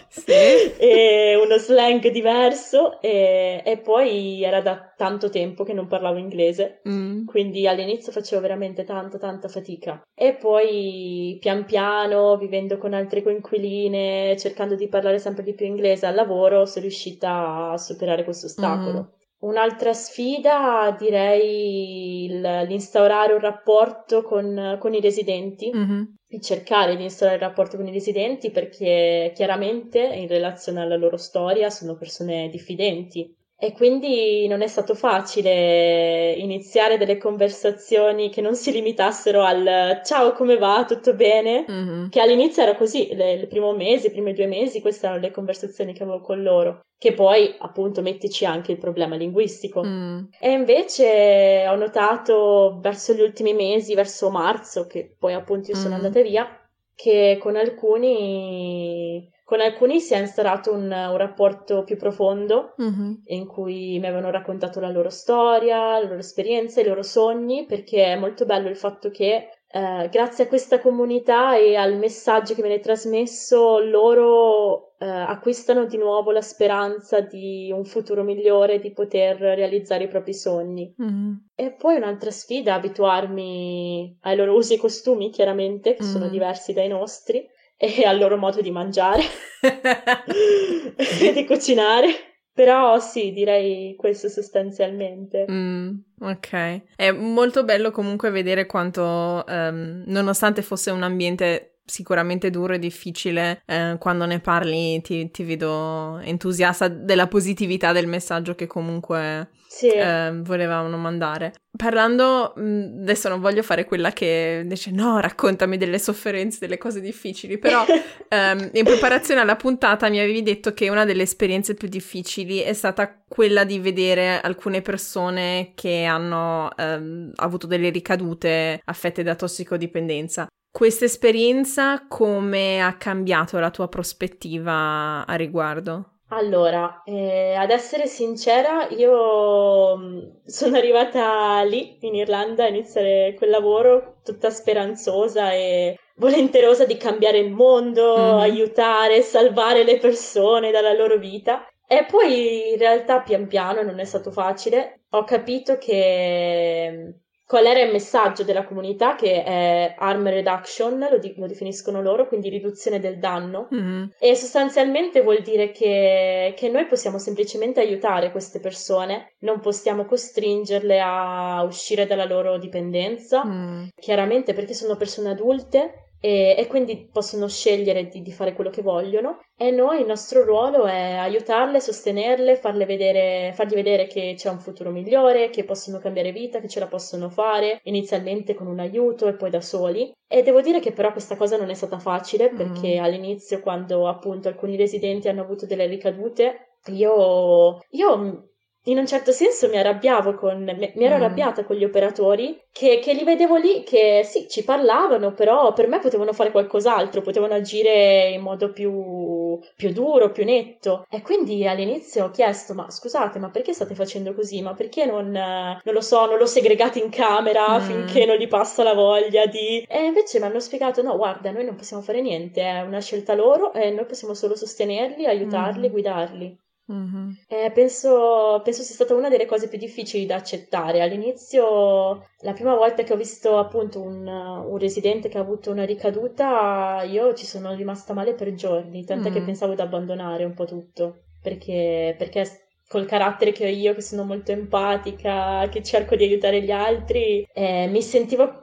sì. 0.09 0.33
e 0.79 1.39
uno 1.43 1.59
slang 1.59 2.07
diverso 2.09 3.01
e, 3.01 3.63
e, 3.65 3.79
poi 3.79 4.43
era 4.43 4.61
da 4.61 4.93
tanto 4.97 5.29
tempo 5.31 5.65
che 5.65 5.73
non 5.73 5.87
parlavo 5.87 6.19
inglese, 6.19 6.81
mm. 6.89 7.27
quindi 7.27 7.67
all'inizio 7.67 8.13
facevo 8.13 8.41
veramente 8.41 8.85
tanta 8.85 9.19
tanta 9.19 9.49
fatica 9.49 10.03
e 10.15 10.35
poi 10.35 11.39
pian 11.41 11.65
piano 11.65 12.37
vivendo 12.37 12.79
con 12.79 12.95
altre 12.95 13.23
coinquiline, 13.23 14.37
cercando 14.39 14.75
di 14.75 14.89
parlare 14.89 15.19
sempre 15.19 15.45
di 15.45 15.55
più 15.55 15.67
inglese 15.67 16.07
al 16.07 16.15
lavoro, 16.15 16.67
sono 16.67 16.83
riuscita 16.83 17.71
a 17.71 17.79
superare 17.79 18.25
questo 18.25 18.47
ostacolo. 18.47 19.01
Mm. 19.01 19.21
Un'altra 19.43 19.93
sfida 19.93 20.95
direi 20.97 22.27
il, 22.27 22.41
l'instaurare 22.69 23.33
un 23.33 23.41
rapporto 23.41 24.23
con, 24.23 24.77
con 24.79 24.95
i 24.95 25.01
residenti 25.01 25.73
mm-hmm. 25.75 26.03
e 26.29 26.41
cercare 26.41 26.95
di 26.95 27.03
instaurare 27.03 27.43
un 27.43 27.49
rapporto 27.49 27.77
con 27.77 27.89
i 27.89 27.93
residenti 27.93 28.53
perché 28.53 29.33
chiaramente 29.35 29.99
in 29.99 30.29
relazione 30.29 30.81
alla 30.81 30.97
loro 30.97 31.17
storia 31.17 31.71
sono 31.71 31.97
persone 31.97 32.49
diffidenti 32.51 33.35
e 33.65 33.73
quindi 33.75 34.49
non 34.49 34.61
è 34.61 34.67
stato 34.67 34.97
facile 34.97 36.33
iniziare 36.33 36.99
delle 36.99 37.17
conversazioni 37.17 38.29
che 38.29 38.41
non 38.41 38.57
si 38.57 38.73
limitassero 38.73 39.45
al 39.45 40.01
ciao 40.05 40.33
come 40.33 40.57
va, 40.59 40.85
tutto 40.85 41.15
bene, 41.15 41.65
mm-hmm. 41.71 42.09
che 42.09 42.21
all'inizio 42.21 42.65
era 42.65 42.75
così, 42.75 43.13
il 43.13 43.47
primo 43.47 43.73
mese, 43.73 44.09
i 44.09 44.11
primi 44.11 44.33
due 44.33 44.49
mesi, 44.49 44.81
queste 44.81 45.07
erano 45.07 45.21
le 45.21 45.31
conversazioni 45.31 45.93
che 45.93 46.03
avevo 46.03 46.21
con 46.23 46.43
loro, 46.43 46.81
che 46.99 47.13
poi 47.13 47.55
appunto 47.61 48.03
mettici 48.03 48.45
anche 48.45 48.73
il 48.73 48.79
problema 48.79 49.15
linguistico. 49.15 49.85
Mm. 49.85 50.25
E 50.41 50.51
invece 50.51 51.65
ho 51.69 51.77
notato 51.77 52.81
verso 52.81 53.13
gli 53.13 53.21
ultimi 53.21 53.55
mesi, 53.55 53.95
verso 53.95 54.29
marzo, 54.29 54.89
che 54.89 55.15
poi 55.17 55.35
appunto 55.35 55.71
io 55.71 55.77
sono 55.77 55.95
mm. 55.95 55.99
andata 55.99 56.21
via, 56.21 56.69
che 56.97 57.39
con 57.41 57.55
alcuni 57.55 59.31
con 59.53 59.61
alcuni 59.61 60.01
si 60.01 60.15
è 60.15 60.19
instaurato 60.19 60.73
un, 60.73 60.85
un 60.85 61.17
rapporto 61.19 61.85
più 61.85 61.99
profondo 61.99 62.75
mm-hmm. 62.81 63.13
in 63.27 63.47
cui 63.47 63.99
mi 63.99 64.07
avevano 64.07 64.31
raccontato 64.31 64.81
la 64.81 64.89
loro 64.89 65.11
storia, 65.11 65.99
le 65.99 66.07
loro 66.07 66.21
esperienze, 66.21 66.81
i 66.81 66.87
loro 66.87 67.03
sogni, 67.03 67.67
perché 67.67 68.15
è 68.15 68.17
molto 68.17 68.47
bello 68.47 68.71
il 68.71 68.79
fatto 68.79 69.11
che 69.11 69.51
eh, 69.69 70.09
grazie 70.11 70.45
a 70.45 70.49
questa 70.49 70.81
comunità 70.81 71.55
e 71.55 71.77
al 71.77 71.99
messaggio 71.99 72.55
che 72.55 72.63
viene 72.63 72.81
trasmesso, 72.81 73.79
loro 73.81 74.97
eh, 74.97 75.07
acquistano 75.07 75.85
di 75.85 75.99
nuovo 75.99 76.31
la 76.31 76.41
speranza 76.41 77.21
di 77.21 77.71
un 77.71 77.85
futuro 77.85 78.23
migliore, 78.23 78.81
di 78.81 78.93
poter 78.93 79.37
realizzare 79.37 80.05
i 80.05 80.09
propri 80.09 80.33
sogni. 80.33 80.95
Mm-hmm. 81.03 81.33
E 81.55 81.73
poi 81.73 81.97
un'altra 81.97 82.31
sfida, 82.31 82.73
abituarmi 82.73 84.17
ai 84.23 84.35
loro 84.35 84.55
usi 84.57 84.73
e 84.73 84.79
costumi, 84.79 85.29
chiaramente, 85.29 85.93
che 85.93 86.05
mm-hmm. 86.05 86.11
sono 86.11 86.29
diversi 86.31 86.73
dai 86.73 86.89
nostri 86.89 87.47
e 87.85 88.05
al 88.05 88.17
loro 88.17 88.37
modo 88.37 88.61
di 88.61 88.71
mangiare 88.71 89.23
e 89.61 91.33
di 91.33 91.45
cucinare. 91.45 92.31
Però 92.55 93.01
sì, 93.01 93.33
direi 93.33 93.97
questo 93.97 94.29
sostanzialmente. 94.29 95.47
Mm, 95.51 95.95
ok. 96.21 96.83
È 96.95 97.11
molto 97.11 97.65
bello 97.65 97.91
comunque 97.91 98.31
vedere 98.31 98.67
quanto, 98.67 99.43
um, 99.49 100.05
nonostante 100.07 100.61
fosse 100.61 100.91
un 100.91 101.03
ambiente 101.03 101.72
sicuramente 101.85 102.51
duro 102.51 102.75
e 102.75 102.79
difficile, 102.79 103.63
eh, 103.67 103.97
quando 103.99 104.25
ne 104.25 104.41
parli 104.41 105.01
ti, 105.03 105.31
ti, 105.31 105.45
vedo 105.45 106.19
entusiasta 106.19 106.89
della 106.89 107.27
positività 107.27 107.93
del 107.93 108.07
messaggio 108.07 108.55
che 108.55 108.67
comunque 108.67 109.51
sì. 109.67 109.89
eh, 109.89 110.31
volevano 110.43 110.97
mandare. 110.97 111.55
Parlando, 111.77 112.55
mm, 112.59 113.03
adesso 113.03 113.29
non 113.29 113.41
voglio 113.41 113.63
fare 113.63 113.85
quella 113.85 114.13
che 114.13 114.63
dice 114.67 114.91
no, 114.91 115.19
raccontami 115.21 115.77
delle 115.77 115.99
sofferenze, 115.99 116.59
delle 116.61 116.79
cose 116.79 117.01
difficili, 117.01 117.59
però 117.59 117.85
ehm, 118.29 118.71
in 118.73 118.85
preparazione 118.85 119.41
alla 119.41 119.57
puntata 119.57 120.09
mi 120.09 120.21
avevi 120.21 120.43
detto 120.43 120.73
che 120.75 120.89
una 120.89 121.05
delle 121.05 121.23
esperienze 121.23 121.75
più 121.75 121.89
difficili 121.89 122.61
è 122.61 122.75
stata 122.75 123.23
quella 123.27 123.65
di 123.65 123.79
vedere 123.79 124.41
alcune 124.41 124.83
persone 124.83 125.73
che 125.75 126.05
hanno 126.05 126.71
ehm, 126.77 127.33
avuto 127.37 127.67
delle 127.67 127.91
ricadute 127.91 128.81
affette 128.85 129.23
da 129.23 129.35
tossicodipendenza. 129.35 130.47
Questa 130.73 131.05
esperienza 131.05 132.07
come 132.09 132.83
ha 132.83 132.97
cambiato 132.97 133.59
la 133.59 133.71
tua 133.71 133.89
prospettiva 133.89 135.27
a 135.27 135.35
riguardo? 135.35 136.13
Allora, 136.29 137.03
eh, 137.05 137.53
ad 137.53 137.69
essere 137.71 138.07
sincera, 138.07 138.89
io 138.89 139.99
mm, 139.99 140.19
sono 140.47 140.79
arrivata 140.79 141.63
lì 141.63 141.99
in 142.01 142.15
Irlanda 142.15 142.65
a 142.65 142.69
iniziare 142.69 143.35
quel 143.37 143.51
lavoro 143.51 144.21
tutta 144.25 144.49
speranzosa 144.49 145.53
e 145.53 145.99
volenterosa 146.17 146.87
di 146.87 146.97
cambiare 146.97 147.37
il 147.37 147.53
mondo, 147.53 148.17
mm. 148.17 148.39
aiutare, 148.39 149.21
salvare 149.21 149.85
le 149.85 149.99
persone 149.99 150.71
dalla 150.71 150.95
loro 150.95 151.19
vita. 151.19 151.67
E 151.87 152.07
poi 152.11 152.71
in 152.73 152.79
realtà 152.79 153.21
pian 153.21 153.47
piano 153.47 153.83
non 153.83 153.99
è 153.99 154.05
stato 154.05 154.31
facile. 154.31 155.03
Ho 155.11 155.25
capito 155.25 155.77
che 155.77 157.21
qual 157.53 157.67
era 157.67 157.83
il 157.83 157.93
messaggio 157.93 158.45
della 158.45 158.65
comunità 158.65 159.15
che 159.15 159.45
è 159.45 159.95
harm 159.99 160.27
reduction, 160.27 161.07
lo, 161.11 161.19
di- 161.19 161.35
lo 161.37 161.47
definiscono 161.47 162.01
loro, 162.01 162.27
quindi 162.27 162.49
riduzione 162.49 162.99
del 162.99 163.19
danno. 163.19 163.69
Mm-hmm. 163.75 164.05
E 164.19 164.35
sostanzialmente 164.35 165.21
vuol 165.21 165.43
dire 165.43 165.71
che, 165.71 166.55
che, 166.57 166.69
noi 166.71 166.87
possiamo 166.87 167.19
semplicemente 167.19 167.81
aiutare 167.81 168.31
queste 168.31 168.59
persone, 168.59 169.35
non 169.41 169.61
possiamo 169.61 170.07
costringerle 170.07 170.99
a 170.99 171.63
uscire 171.65 172.07
dalla 172.07 172.25
loro 172.25 172.57
dipendenza, 172.57 173.45
mm. 173.45 173.89
chiaramente 173.97 174.55
perché 174.55 174.73
sono 174.73 174.97
persone 174.97 175.29
adulte 175.29 176.02
e, 176.25 176.55
e 176.57 176.69
quindi 176.69 177.09
possono 177.11 177.49
scegliere 177.49 178.07
di, 178.07 178.23
di, 178.23 178.31
fare 178.31 178.53
quello 178.53 178.71
che 178.71 178.81
vogliono 178.81 179.41
e 179.57 179.73
noi 179.73 179.99
il 179.99 180.07
nostro 180.07 180.45
ruolo 180.45 180.85
è 180.85 181.15
aiutarle, 181.15 181.81
sostenerle, 181.81 182.55
farle 182.55 182.87
vedere, 182.87 183.53
fargli 183.55 183.75
vedere 183.75 184.07
che 184.07 184.35
c'è 184.37 184.49
un 184.49 184.61
futuro 184.61 184.93
migliore, 184.93 185.51
che 185.51 185.65
possono 185.65 185.99
cambiare 185.99 186.31
vita, 186.31 186.61
che 186.61 186.69
ce 186.69 186.79
la 186.79 186.87
possono 186.87 187.29
fare, 187.29 187.81
inizialmente 187.85 188.55
con 188.55 188.69
un 188.69 188.79
aiuto 188.79 189.27
e 189.27 189.35
poi 189.35 189.51
da 189.51 189.61
soli. 189.61 190.13
E 190.29 190.43
devo 190.45 190.61
dire 190.61 190.79
che 190.79 190.93
però 190.93 191.11
questa 191.11 191.37
cosa 191.37 191.57
non 191.57 191.71
è 191.71 191.75
stata 191.75 191.99
facile 191.99 192.51
perché 192.51 193.01
mm. 193.01 193.03
all'inizio 193.03 193.61
quando 193.61 194.07
appunto 194.07 194.47
alcuni 194.47 194.77
residenti 194.77 195.29
hanno 195.29 195.43
avuto 195.43 195.67
delle 195.67 195.87
ricadute, 195.87 196.77
io, 196.87 197.81
io 197.91 198.52
in 198.87 198.99
un 198.99 199.07
certo 199.07 199.31
senso 199.31 199.69
mi 199.69 199.79
arrabbiavo 199.79 200.35
con, 200.35 200.65
mi, 200.65 201.05
ero 201.05 201.17
mm. 201.17 201.23
arrabbiata 201.23 201.65
con 201.65 201.77
gli 201.77 201.85
operatori 201.85 202.61
che, 202.73 202.99
che, 203.01 203.13
li 203.13 203.23
vedevo 203.23 203.57
lì 203.57 203.85
che 203.85 204.23
sì, 204.25 204.49
ci 204.49 204.65
parlavano, 204.65 205.33
però 205.35 205.73
per 205.73 205.87
me 205.87 206.01
potevano 206.01 206.33
fare 206.33 206.51
qualcos'altro, 206.51 207.21
potevano 207.21 207.55
agire 207.55 208.31
in 208.31 208.41
modo 208.41 208.73
più, 208.73 209.59
più 209.77 209.93
duro, 209.93 210.33
più 210.33 210.45
netto. 210.45 211.07
E 211.09 211.23
quindi 211.23 211.67
all'inizio 211.69 212.25
ho 212.25 212.31
chiesto, 212.31 212.75
ma 212.75 212.91
scusate, 212.91 213.39
ma 213.39 213.51
perché 213.51 213.73
state 213.73 213.95
facendo 213.95 214.35
così? 214.35 214.63
Ma 214.63 214.75
perché 214.75 215.05
non, 215.05 215.31
non 215.31 215.95
lo 215.95 216.01
so, 216.01 216.27
non 216.27 216.39
lo 216.39 216.47
segregate 216.47 216.99
in 216.99 217.11
camera 217.11 217.79
mm. 217.79 217.83
finché 217.83 218.25
non 218.25 218.37
gli 218.37 218.49
passa 218.49 218.83
la 218.83 218.95
voglia 218.95 219.47
di... 219.47 219.85
E 219.89 220.05
invece 220.05 220.41
mi 220.41 220.47
hanno 220.47 220.61
spiegato, 220.61 221.03
no, 221.03 221.17
guarda, 221.17 221.51
noi 221.53 221.65
non 221.65 221.77
possiamo 221.77 222.03
fare 222.03 222.21
niente, 222.21 222.63
è 222.63 222.81
una 222.81 223.01
scelta 223.01 223.35
loro 223.35 223.73
e 223.75 223.91
noi 223.91 224.07
possiamo 224.07 224.35
solo 224.35 224.57
sostenerli, 224.57 225.27
aiutarli, 225.27 225.89
mm. 225.89 225.93
guidarli. 225.93 226.62
Mm-hmm. 226.93 227.31
Eh, 227.49 227.71
penso, 227.73 228.61
penso, 228.63 228.83
sia 228.83 228.95
stata 228.95 229.15
una 229.15 229.29
delle 229.29 229.47
cose 229.47 229.69
più 229.69 229.79
difficili 229.79 230.27
da 230.27 230.37
accettare. 230.37 231.01
All'inizio, 231.01 232.27
la 232.41 232.53
prima 232.53 232.75
volta 232.75 233.03
che 233.03 233.13
ho 233.13 233.17
visto 233.17 233.59
appunto 233.59 234.01
un, 234.01 234.27
un 234.27 234.79
residente 234.79 235.29
che 235.29 235.39
ha 235.39 235.41
avuto 235.41 235.71
una 235.71 235.85
ricaduta, 235.85 237.03
io 237.09 237.35
ci 237.35 237.47
sono 237.47 237.75
rimasta 237.75 238.13
male 238.13 238.35
per 238.35 238.53
giorni, 238.55 239.05
tant'è 239.05 239.31
mm. 239.31 239.33
che 239.33 239.43
pensavo 239.43 239.75
di 239.75 239.81
abbandonare 239.81 240.45
un 240.45 240.55
po' 240.55 240.67
tutto, 240.67 241.23
perché, 241.41 242.15
perché 242.19 242.47
col 242.89 243.07
carattere 243.07 243.53
che 243.53 243.65
ho 243.65 243.69
io, 243.69 243.95
che 243.95 244.03
sono 244.03 244.25
molto 244.25 244.53
empatica, 244.53 245.67
che 245.71 245.83
cerco 245.83 246.15
di 246.15 246.25
aiutare 246.25 246.63
gli 246.63 246.71
altri, 246.71 247.47
eh, 247.55 247.87
mi 247.89 248.03
sentivo 248.03 248.61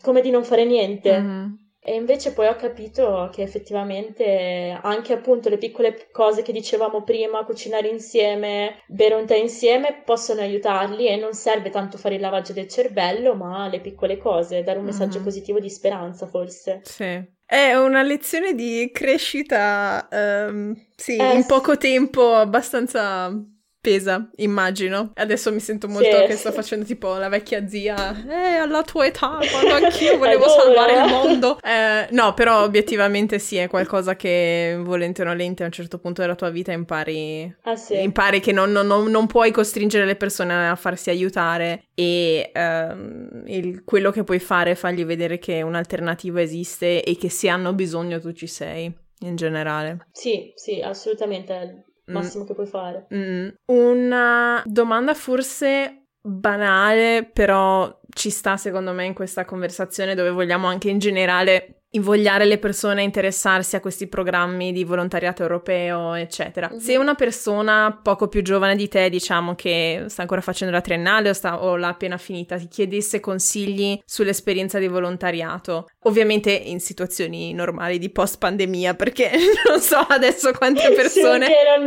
come 0.00 0.20
di 0.22 0.30
non 0.30 0.44
fare 0.44 0.64
niente. 0.64 1.20
Mm-hmm. 1.20 1.46
E 1.88 1.94
invece 1.94 2.34
poi 2.34 2.48
ho 2.48 2.54
capito 2.54 3.30
che 3.32 3.40
effettivamente 3.40 4.78
anche 4.82 5.14
appunto 5.14 5.48
le 5.48 5.56
piccole 5.56 6.08
cose 6.12 6.42
che 6.42 6.52
dicevamo 6.52 7.02
prima, 7.02 7.46
cucinare 7.46 7.88
insieme, 7.88 8.82
bere 8.86 9.14
un 9.14 9.24
tè 9.24 9.36
insieme, 9.36 10.02
possono 10.04 10.42
aiutarli 10.42 11.08
e 11.08 11.16
non 11.16 11.32
serve 11.32 11.70
tanto 11.70 11.96
fare 11.96 12.16
il 12.16 12.20
lavaggio 12.20 12.52
del 12.52 12.68
cervello, 12.68 13.34
ma 13.34 13.68
le 13.68 13.80
piccole 13.80 14.18
cose, 14.18 14.62
dare 14.62 14.78
un 14.78 14.84
messaggio 14.84 15.16
uh-huh. 15.16 15.24
positivo 15.24 15.60
di 15.60 15.70
speranza 15.70 16.26
forse. 16.26 16.80
Sì. 16.82 17.36
È 17.46 17.74
una 17.74 18.02
lezione 18.02 18.54
di 18.54 18.90
crescita, 18.92 20.06
um, 20.10 20.74
sì, 20.94 21.16
eh, 21.16 21.32
in 21.32 21.46
poco 21.46 21.78
tempo 21.78 22.34
abbastanza 22.34 23.32
pesa, 23.80 24.28
immagino. 24.36 25.12
Adesso 25.14 25.52
mi 25.52 25.60
sento 25.60 25.88
molto 25.88 26.20
sì, 26.20 26.26
che 26.26 26.36
sto 26.36 26.52
facendo 26.52 26.84
tipo 26.84 27.14
la 27.14 27.28
vecchia 27.28 27.66
zia, 27.68 28.24
eh, 28.28 28.56
alla 28.56 28.82
tua 28.82 29.06
età, 29.06 29.38
quando 29.50 29.74
anch'io 29.86 30.18
volevo 30.18 30.48
salvare 30.48 30.94
il 30.94 31.10
mondo. 31.10 31.58
Eh, 31.62 32.08
no, 32.10 32.34
però 32.34 32.62
obiettivamente 32.62 33.38
sì, 33.38 33.56
è 33.56 33.68
qualcosa 33.68 34.16
che 34.16 34.76
volente 34.80 35.22
o 35.22 35.24
nolente 35.24 35.62
a 35.62 35.66
un 35.66 35.72
certo 35.72 35.98
punto 35.98 36.20
della 36.20 36.34
tua 36.34 36.50
vita 36.50 36.72
impari, 36.72 37.54
ah, 37.62 37.76
sì. 37.76 38.02
impari 38.02 38.40
che 38.40 38.52
non, 38.52 38.72
non, 38.72 38.86
non, 38.86 39.26
puoi 39.26 39.50
costringere 39.50 40.04
le 40.04 40.16
persone 40.16 40.68
a 40.68 40.76
farsi 40.76 41.10
aiutare 41.10 41.88
e 41.94 42.50
ehm, 42.52 43.42
il, 43.46 43.84
quello 43.84 44.10
che 44.10 44.24
puoi 44.24 44.38
fare 44.38 44.72
è 44.72 44.74
fargli 44.74 45.04
vedere 45.04 45.38
che 45.38 45.62
un'alternativa 45.62 46.40
esiste 46.40 47.02
e 47.02 47.16
che 47.16 47.30
se 47.30 47.48
hanno 47.48 47.72
bisogno 47.72 48.20
tu 48.20 48.32
ci 48.32 48.46
sei 48.46 48.92
in 49.20 49.36
generale. 49.36 50.06
Sì, 50.12 50.52
sì, 50.54 50.80
assolutamente. 50.80 51.84
Massimo 52.08 52.44
mm. 52.44 52.46
che 52.46 52.54
puoi 52.54 52.66
fare. 52.66 53.06
Mm. 53.14 53.48
Una 53.66 54.62
domanda 54.66 55.14
forse 55.14 56.06
banale, 56.20 57.28
però 57.32 58.00
ci 58.10 58.30
sta 58.30 58.56
secondo 58.56 58.92
me 58.92 59.04
in 59.04 59.14
questa 59.14 59.44
conversazione 59.44 60.14
dove 60.14 60.30
vogliamo 60.30 60.66
anche 60.66 60.88
in 60.90 60.98
generale 60.98 61.77
invogliare 61.90 62.44
le 62.44 62.58
persone 62.58 63.00
a 63.00 63.04
interessarsi 63.04 63.76
a 63.76 63.80
questi 63.80 64.08
programmi 64.08 64.72
di 64.72 64.84
volontariato 64.84 65.42
europeo, 65.42 66.14
eccetera. 66.14 66.68
Mm-hmm. 66.68 66.80
Se 66.80 66.96
una 66.96 67.14
persona 67.14 67.98
poco 68.02 68.28
più 68.28 68.42
giovane 68.42 68.76
di 68.76 68.88
te, 68.88 69.08
diciamo 69.08 69.54
che 69.54 70.04
sta 70.08 70.22
ancora 70.22 70.40
facendo 70.40 70.74
la 70.74 70.80
triennale 70.80 71.30
o, 71.30 71.32
sta, 71.32 71.62
o 71.62 71.76
l'ha 71.76 71.88
appena 71.88 72.18
finita, 72.18 72.58
ti 72.58 72.68
chiedesse 72.68 73.20
consigli 73.20 73.98
sull'esperienza 74.04 74.78
di 74.78 74.88
volontariato, 74.88 75.88
ovviamente 76.04 76.50
in 76.50 76.80
situazioni 76.80 77.54
normali 77.54 77.98
di 77.98 78.10
post 78.10 78.38
pandemia, 78.38 78.94
perché 78.94 79.30
non 79.68 79.80
so 79.80 79.98
adesso 79.98 80.52
quante 80.52 80.92
persone 80.92 81.46
sì, 81.46 81.52
non, 81.84 81.86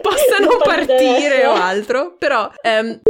possano 0.00 0.48
non 0.50 0.58
partire 0.62 1.46
o 1.46 1.52
altro, 1.52 2.14
però 2.18 2.50
um, 2.62 3.00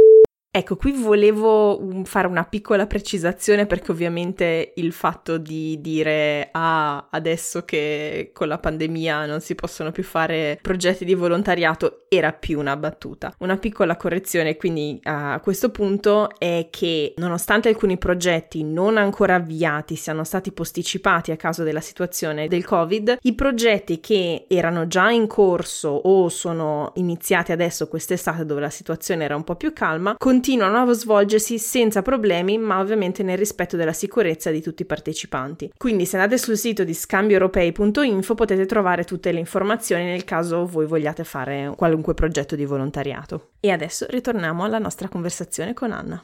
Ecco, 0.53 0.75
qui 0.75 0.91
volevo 0.91 2.03
fare 2.03 2.27
una 2.27 2.43
piccola 2.43 2.85
precisazione 2.85 3.67
perché 3.67 3.91
ovviamente 3.91 4.73
il 4.75 4.91
fatto 4.91 5.37
di 5.37 5.79
dire 5.79 6.49
ah, 6.51 7.07
adesso 7.09 7.63
che 7.63 8.31
con 8.33 8.49
la 8.49 8.59
pandemia 8.59 9.25
non 9.27 9.39
si 9.39 9.55
possono 9.55 9.91
più 9.91 10.03
fare 10.03 10.59
progetti 10.61 11.05
di 11.05 11.13
volontariato 11.13 12.03
era 12.09 12.33
più 12.33 12.59
una 12.59 12.75
battuta. 12.75 13.33
Una 13.39 13.55
piccola 13.55 13.95
correzione 13.95 14.57
quindi 14.57 14.99
a 15.03 15.39
questo 15.41 15.69
punto 15.69 16.37
è 16.37 16.67
che 16.69 17.13
nonostante 17.15 17.69
alcuni 17.69 17.97
progetti 17.97 18.65
non 18.65 18.97
ancora 18.97 19.35
avviati 19.35 19.95
siano 19.95 20.25
stati 20.25 20.51
posticipati 20.51 21.31
a 21.31 21.37
causa 21.37 21.63
della 21.63 21.79
situazione 21.79 22.49
del 22.49 22.65
Covid, 22.65 23.19
i 23.21 23.35
progetti 23.35 24.01
che 24.01 24.47
erano 24.49 24.85
già 24.87 25.11
in 25.11 25.27
corso 25.27 25.87
o 25.87 26.27
sono 26.27 26.91
iniziati 26.95 27.53
adesso 27.53 27.87
quest'estate 27.87 28.45
dove 28.45 28.59
la 28.59 28.69
situazione 28.69 29.23
era 29.23 29.37
un 29.37 29.45
po' 29.45 29.55
più 29.55 29.71
calma, 29.71 30.15
continuano 30.17 30.39
a 30.49 30.93
svolgersi 30.93 31.57
senza 31.59 32.01
problemi, 32.01 32.57
ma 32.57 32.79
ovviamente 32.79 33.23
nel 33.23 33.37
rispetto 33.37 33.77
della 33.77 33.93
sicurezza 33.93 34.51
di 34.51 34.61
tutti 34.61 34.81
i 34.81 34.85
partecipanti. 34.85 35.71
Quindi 35.77 36.05
se 36.05 36.17
andate 36.17 36.37
sul 36.37 36.57
sito 36.57 36.83
di 36.83 36.93
scambioeuropei.info 36.93 38.35
potete 38.35 38.65
trovare 38.65 39.03
tutte 39.03 39.31
le 39.31 39.39
informazioni 39.39 40.05
nel 40.05 40.23
caso 40.23 40.65
voi 40.65 40.85
vogliate 40.85 41.23
fare 41.23 41.73
qualunque 41.75 42.13
progetto 42.13 42.55
di 42.55 42.65
volontariato. 42.65 43.49
E 43.59 43.71
adesso 43.71 44.05
ritorniamo 44.09 44.63
alla 44.63 44.79
nostra 44.79 45.07
conversazione 45.07 45.73
con 45.73 45.91
Anna. 45.91 46.23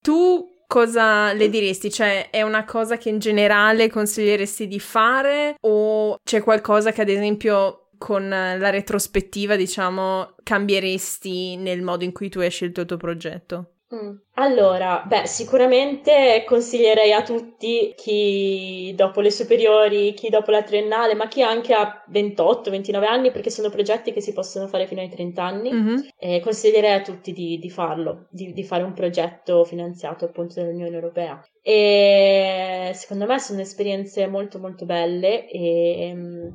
Tu 0.00 0.54
cosa 0.66 1.32
le 1.32 1.48
diresti? 1.48 1.90
Cioè, 1.90 2.30
è 2.30 2.42
una 2.42 2.64
cosa 2.64 2.96
che 2.96 3.08
in 3.08 3.18
generale 3.18 3.88
consiglieresti 3.88 4.66
di 4.66 4.80
fare 4.80 5.56
o 5.60 6.18
c'è 6.22 6.42
qualcosa 6.42 6.92
che 6.92 7.02
ad 7.02 7.08
esempio 7.08 7.85
con 7.98 8.28
la 8.28 8.70
retrospettiva, 8.70 9.56
diciamo, 9.56 10.34
cambieresti 10.42 11.56
nel 11.56 11.82
modo 11.82 12.04
in 12.04 12.12
cui 12.12 12.28
tu 12.28 12.40
hai 12.40 12.50
scelto 12.50 12.80
il 12.80 12.86
tuo 12.86 12.96
progetto? 12.96 13.70
Mm. 13.94 14.16
Allora, 14.38 15.04
beh, 15.06 15.26
sicuramente 15.26 16.42
consiglierei 16.44 17.12
a 17.12 17.22
tutti 17.22 17.94
chi 17.96 18.92
dopo 18.96 19.20
le 19.20 19.30
superiori, 19.30 20.12
chi 20.12 20.28
dopo 20.28 20.50
la 20.50 20.64
triennale, 20.64 21.14
ma 21.14 21.28
chi 21.28 21.42
anche 21.42 21.72
ha 21.72 22.04
28-29 22.10 23.04
anni, 23.04 23.30
perché 23.30 23.48
sono 23.48 23.70
progetti 23.70 24.12
che 24.12 24.20
si 24.20 24.32
possono 24.32 24.66
fare 24.66 24.88
fino 24.88 25.00
ai 25.00 25.08
30 25.08 25.42
anni, 25.42 25.72
mm-hmm. 25.72 25.96
eh, 26.18 26.40
consiglierei 26.40 26.94
a 26.94 27.02
tutti 27.02 27.32
di, 27.32 27.58
di 27.58 27.70
farlo, 27.70 28.26
di, 28.30 28.52
di, 28.52 28.64
fare 28.64 28.82
un 28.82 28.92
progetto 28.92 29.64
finanziato 29.64 30.24
appunto 30.24 30.54
dall'Unione 30.54 30.94
Europea. 30.94 31.40
E 31.62 32.90
secondo 32.92 33.24
me 33.26 33.38
sono 33.38 33.60
esperienze 33.60 34.26
molto 34.26 34.58
molto 34.58 34.84
belle 34.84 35.48
e 35.48 36.12
mm, 36.12 36.48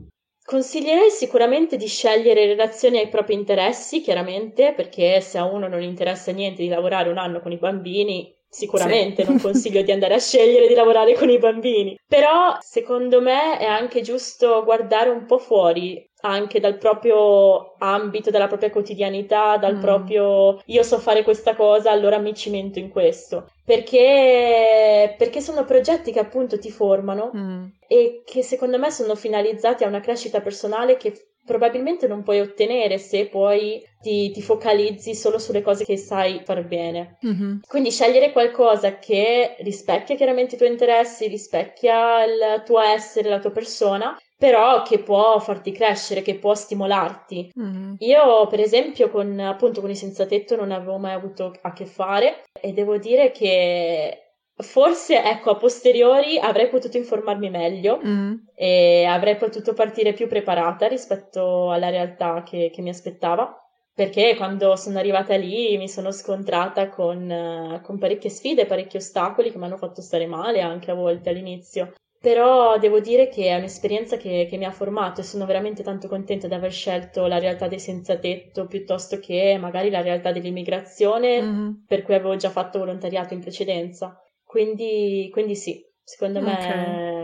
Consiglierei 0.51 1.09
sicuramente 1.09 1.77
di 1.77 1.87
scegliere 1.87 2.41
in 2.41 2.47
relazione 2.49 2.99
ai 2.99 3.07
propri 3.07 3.35
interessi, 3.35 4.01
chiaramente, 4.01 4.73
perché 4.73 5.21
se 5.21 5.37
a 5.37 5.45
uno 5.45 5.69
non 5.69 5.81
interessa 5.81 6.33
niente 6.33 6.61
di 6.61 6.67
lavorare 6.67 7.07
un 7.07 7.17
anno 7.17 7.39
con 7.39 7.53
i 7.53 7.57
bambini, 7.57 8.35
sicuramente 8.49 9.23
sì. 9.23 9.29
non 9.29 9.39
consiglio 9.39 9.81
di 9.81 9.93
andare 9.93 10.15
a 10.15 10.19
scegliere 10.19 10.67
di 10.67 10.73
lavorare 10.73 11.13
con 11.13 11.29
i 11.29 11.37
bambini. 11.37 11.97
Però, 12.05 12.57
secondo 12.59 13.21
me, 13.21 13.59
è 13.59 13.63
anche 13.63 14.01
giusto 14.01 14.61
guardare 14.65 15.09
un 15.09 15.25
po' 15.25 15.37
fuori 15.37 16.05
anche 16.21 16.59
dal 16.59 16.77
proprio 16.77 17.75
ambito, 17.77 18.29
dalla 18.29 18.47
propria 18.47 18.69
quotidianità, 18.69 19.57
dal 19.57 19.77
mm. 19.77 19.81
proprio 19.81 20.61
io 20.65 20.83
so 20.83 20.99
fare 20.99 21.23
questa 21.23 21.55
cosa, 21.55 21.91
allora 21.91 22.17
mi 22.17 22.33
cimento 22.33 22.79
in 22.79 22.89
questo. 22.89 23.49
Perché, 23.63 25.15
perché 25.17 25.41
sono 25.41 25.65
progetti 25.65 26.11
che 26.11 26.19
appunto 26.19 26.59
ti 26.59 26.71
formano 26.71 27.31
mm. 27.35 27.65
e 27.87 28.23
che 28.25 28.43
secondo 28.43 28.77
me 28.77 28.91
sono 28.91 29.15
finalizzati 29.15 29.83
a 29.83 29.87
una 29.87 29.99
crescita 29.99 30.41
personale 30.41 30.97
che 30.97 31.13
probabilmente 31.45 32.07
non 32.07 32.23
puoi 32.23 32.39
ottenere 32.39 32.97
se 32.97 33.27
poi 33.27 33.83
ti, 34.01 34.31
ti, 34.31 34.41
focalizzi 34.41 35.15
solo 35.15 35.39
sulle 35.39 35.61
cose 35.61 35.85
che 35.85 35.97
sai 35.97 36.41
far 36.43 36.65
bene. 36.65 37.17
Mm-hmm. 37.25 37.57
Quindi 37.67 37.91
scegliere 37.91 38.31
qualcosa 38.31 38.99
che 38.99 39.55
rispecchia 39.59 40.15
chiaramente 40.15 40.55
i 40.55 40.57
tuoi 40.57 40.69
interessi, 40.69 41.27
rispecchia 41.27 42.23
il 42.23 42.63
tuo 42.65 42.79
essere, 42.79 43.29
la 43.29 43.39
tua 43.39 43.51
persona, 43.51 44.17
però 44.41 44.81
che 44.81 44.97
può 44.97 45.37
farti 45.37 45.71
crescere, 45.71 46.23
che 46.23 46.33
può 46.33 46.55
stimolarti. 46.55 47.51
Mm-hmm. 47.59 47.93
Io, 47.99 48.47
per 48.47 48.59
esempio, 48.59 49.11
con 49.11 49.39
appunto 49.39 49.81
con 49.81 49.91
i 49.91 49.95
senza 49.95 50.25
tetto 50.25 50.55
non 50.55 50.71
avevo 50.71 50.97
mai 50.97 51.13
avuto 51.13 51.53
a 51.61 51.71
che 51.73 51.85
fare 51.85 52.41
e 52.59 52.73
devo 52.73 52.97
dire 52.97 53.29
che 53.29 54.37
forse, 54.55 55.23
ecco, 55.23 55.51
a 55.51 55.57
posteriori 55.57 56.39
avrei 56.39 56.69
potuto 56.69 56.97
informarmi 56.97 57.51
meglio 57.51 57.99
mm-hmm. 58.03 58.33
e 58.55 59.05
avrei 59.05 59.35
potuto 59.35 59.73
partire 59.73 60.13
più 60.13 60.27
preparata 60.27 60.87
rispetto 60.87 61.69
alla 61.69 61.89
realtà 61.89 62.41
che, 62.41 62.71
che 62.73 62.81
mi 62.81 62.89
aspettava 62.89 63.55
perché 63.93 64.35
quando 64.35 64.75
sono 64.75 64.97
arrivata 64.97 65.35
lì 65.35 65.77
mi 65.77 65.87
sono 65.87 66.11
scontrata 66.11 66.89
con, 66.89 67.79
con, 67.83 67.99
parecchie 67.99 68.31
sfide, 68.31 68.65
parecchi 68.65 68.97
ostacoli 68.97 69.51
che 69.51 69.59
mi 69.59 69.65
hanno 69.65 69.77
fatto 69.77 70.01
stare 70.01 70.25
male 70.25 70.61
anche 70.61 70.89
a 70.89 70.95
volte 70.95 71.29
all'inizio. 71.29 71.93
Però 72.21 72.77
devo 72.77 72.99
dire 72.99 73.29
che 73.29 73.47
è 73.47 73.55
un'esperienza 73.55 74.15
che, 74.15 74.45
che, 74.47 74.55
mi 74.55 74.65
ha 74.65 74.71
formato 74.71 75.21
e 75.21 75.23
sono 75.23 75.47
veramente 75.47 75.81
tanto 75.81 76.07
contenta 76.07 76.47
di 76.47 76.53
aver 76.53 76.71
scelto 76.71 77.25
la 77.25 77.39
realtà 77.39 77.67
dei 77.67 77.79
senza 77.79 78.15
tetto 78.17 78.67
piuttosto 78.67 79.17
che 79.17 79.57
magari 79.59 79.89
la 79.89 80.01
realtà 80.01 80.31
dell'immigrazione 80.31 81.41
mm-hmm. 81.41 81.71
per 81.87 82.03
cui 82.03 82.13
avevo 82.13 82.35
già 82.35 82.51
fatto 82.51 82.77
volontariato 82.77 83.33
in 83.33 83.39
precedenza. 83.39 84.21
Quindi, 84.43 85.29
quindi 85.31 85.55
sì, 85.55 85.83
secondo 86.03 86.41
me 86.41 86.51
okay 86.53 87.20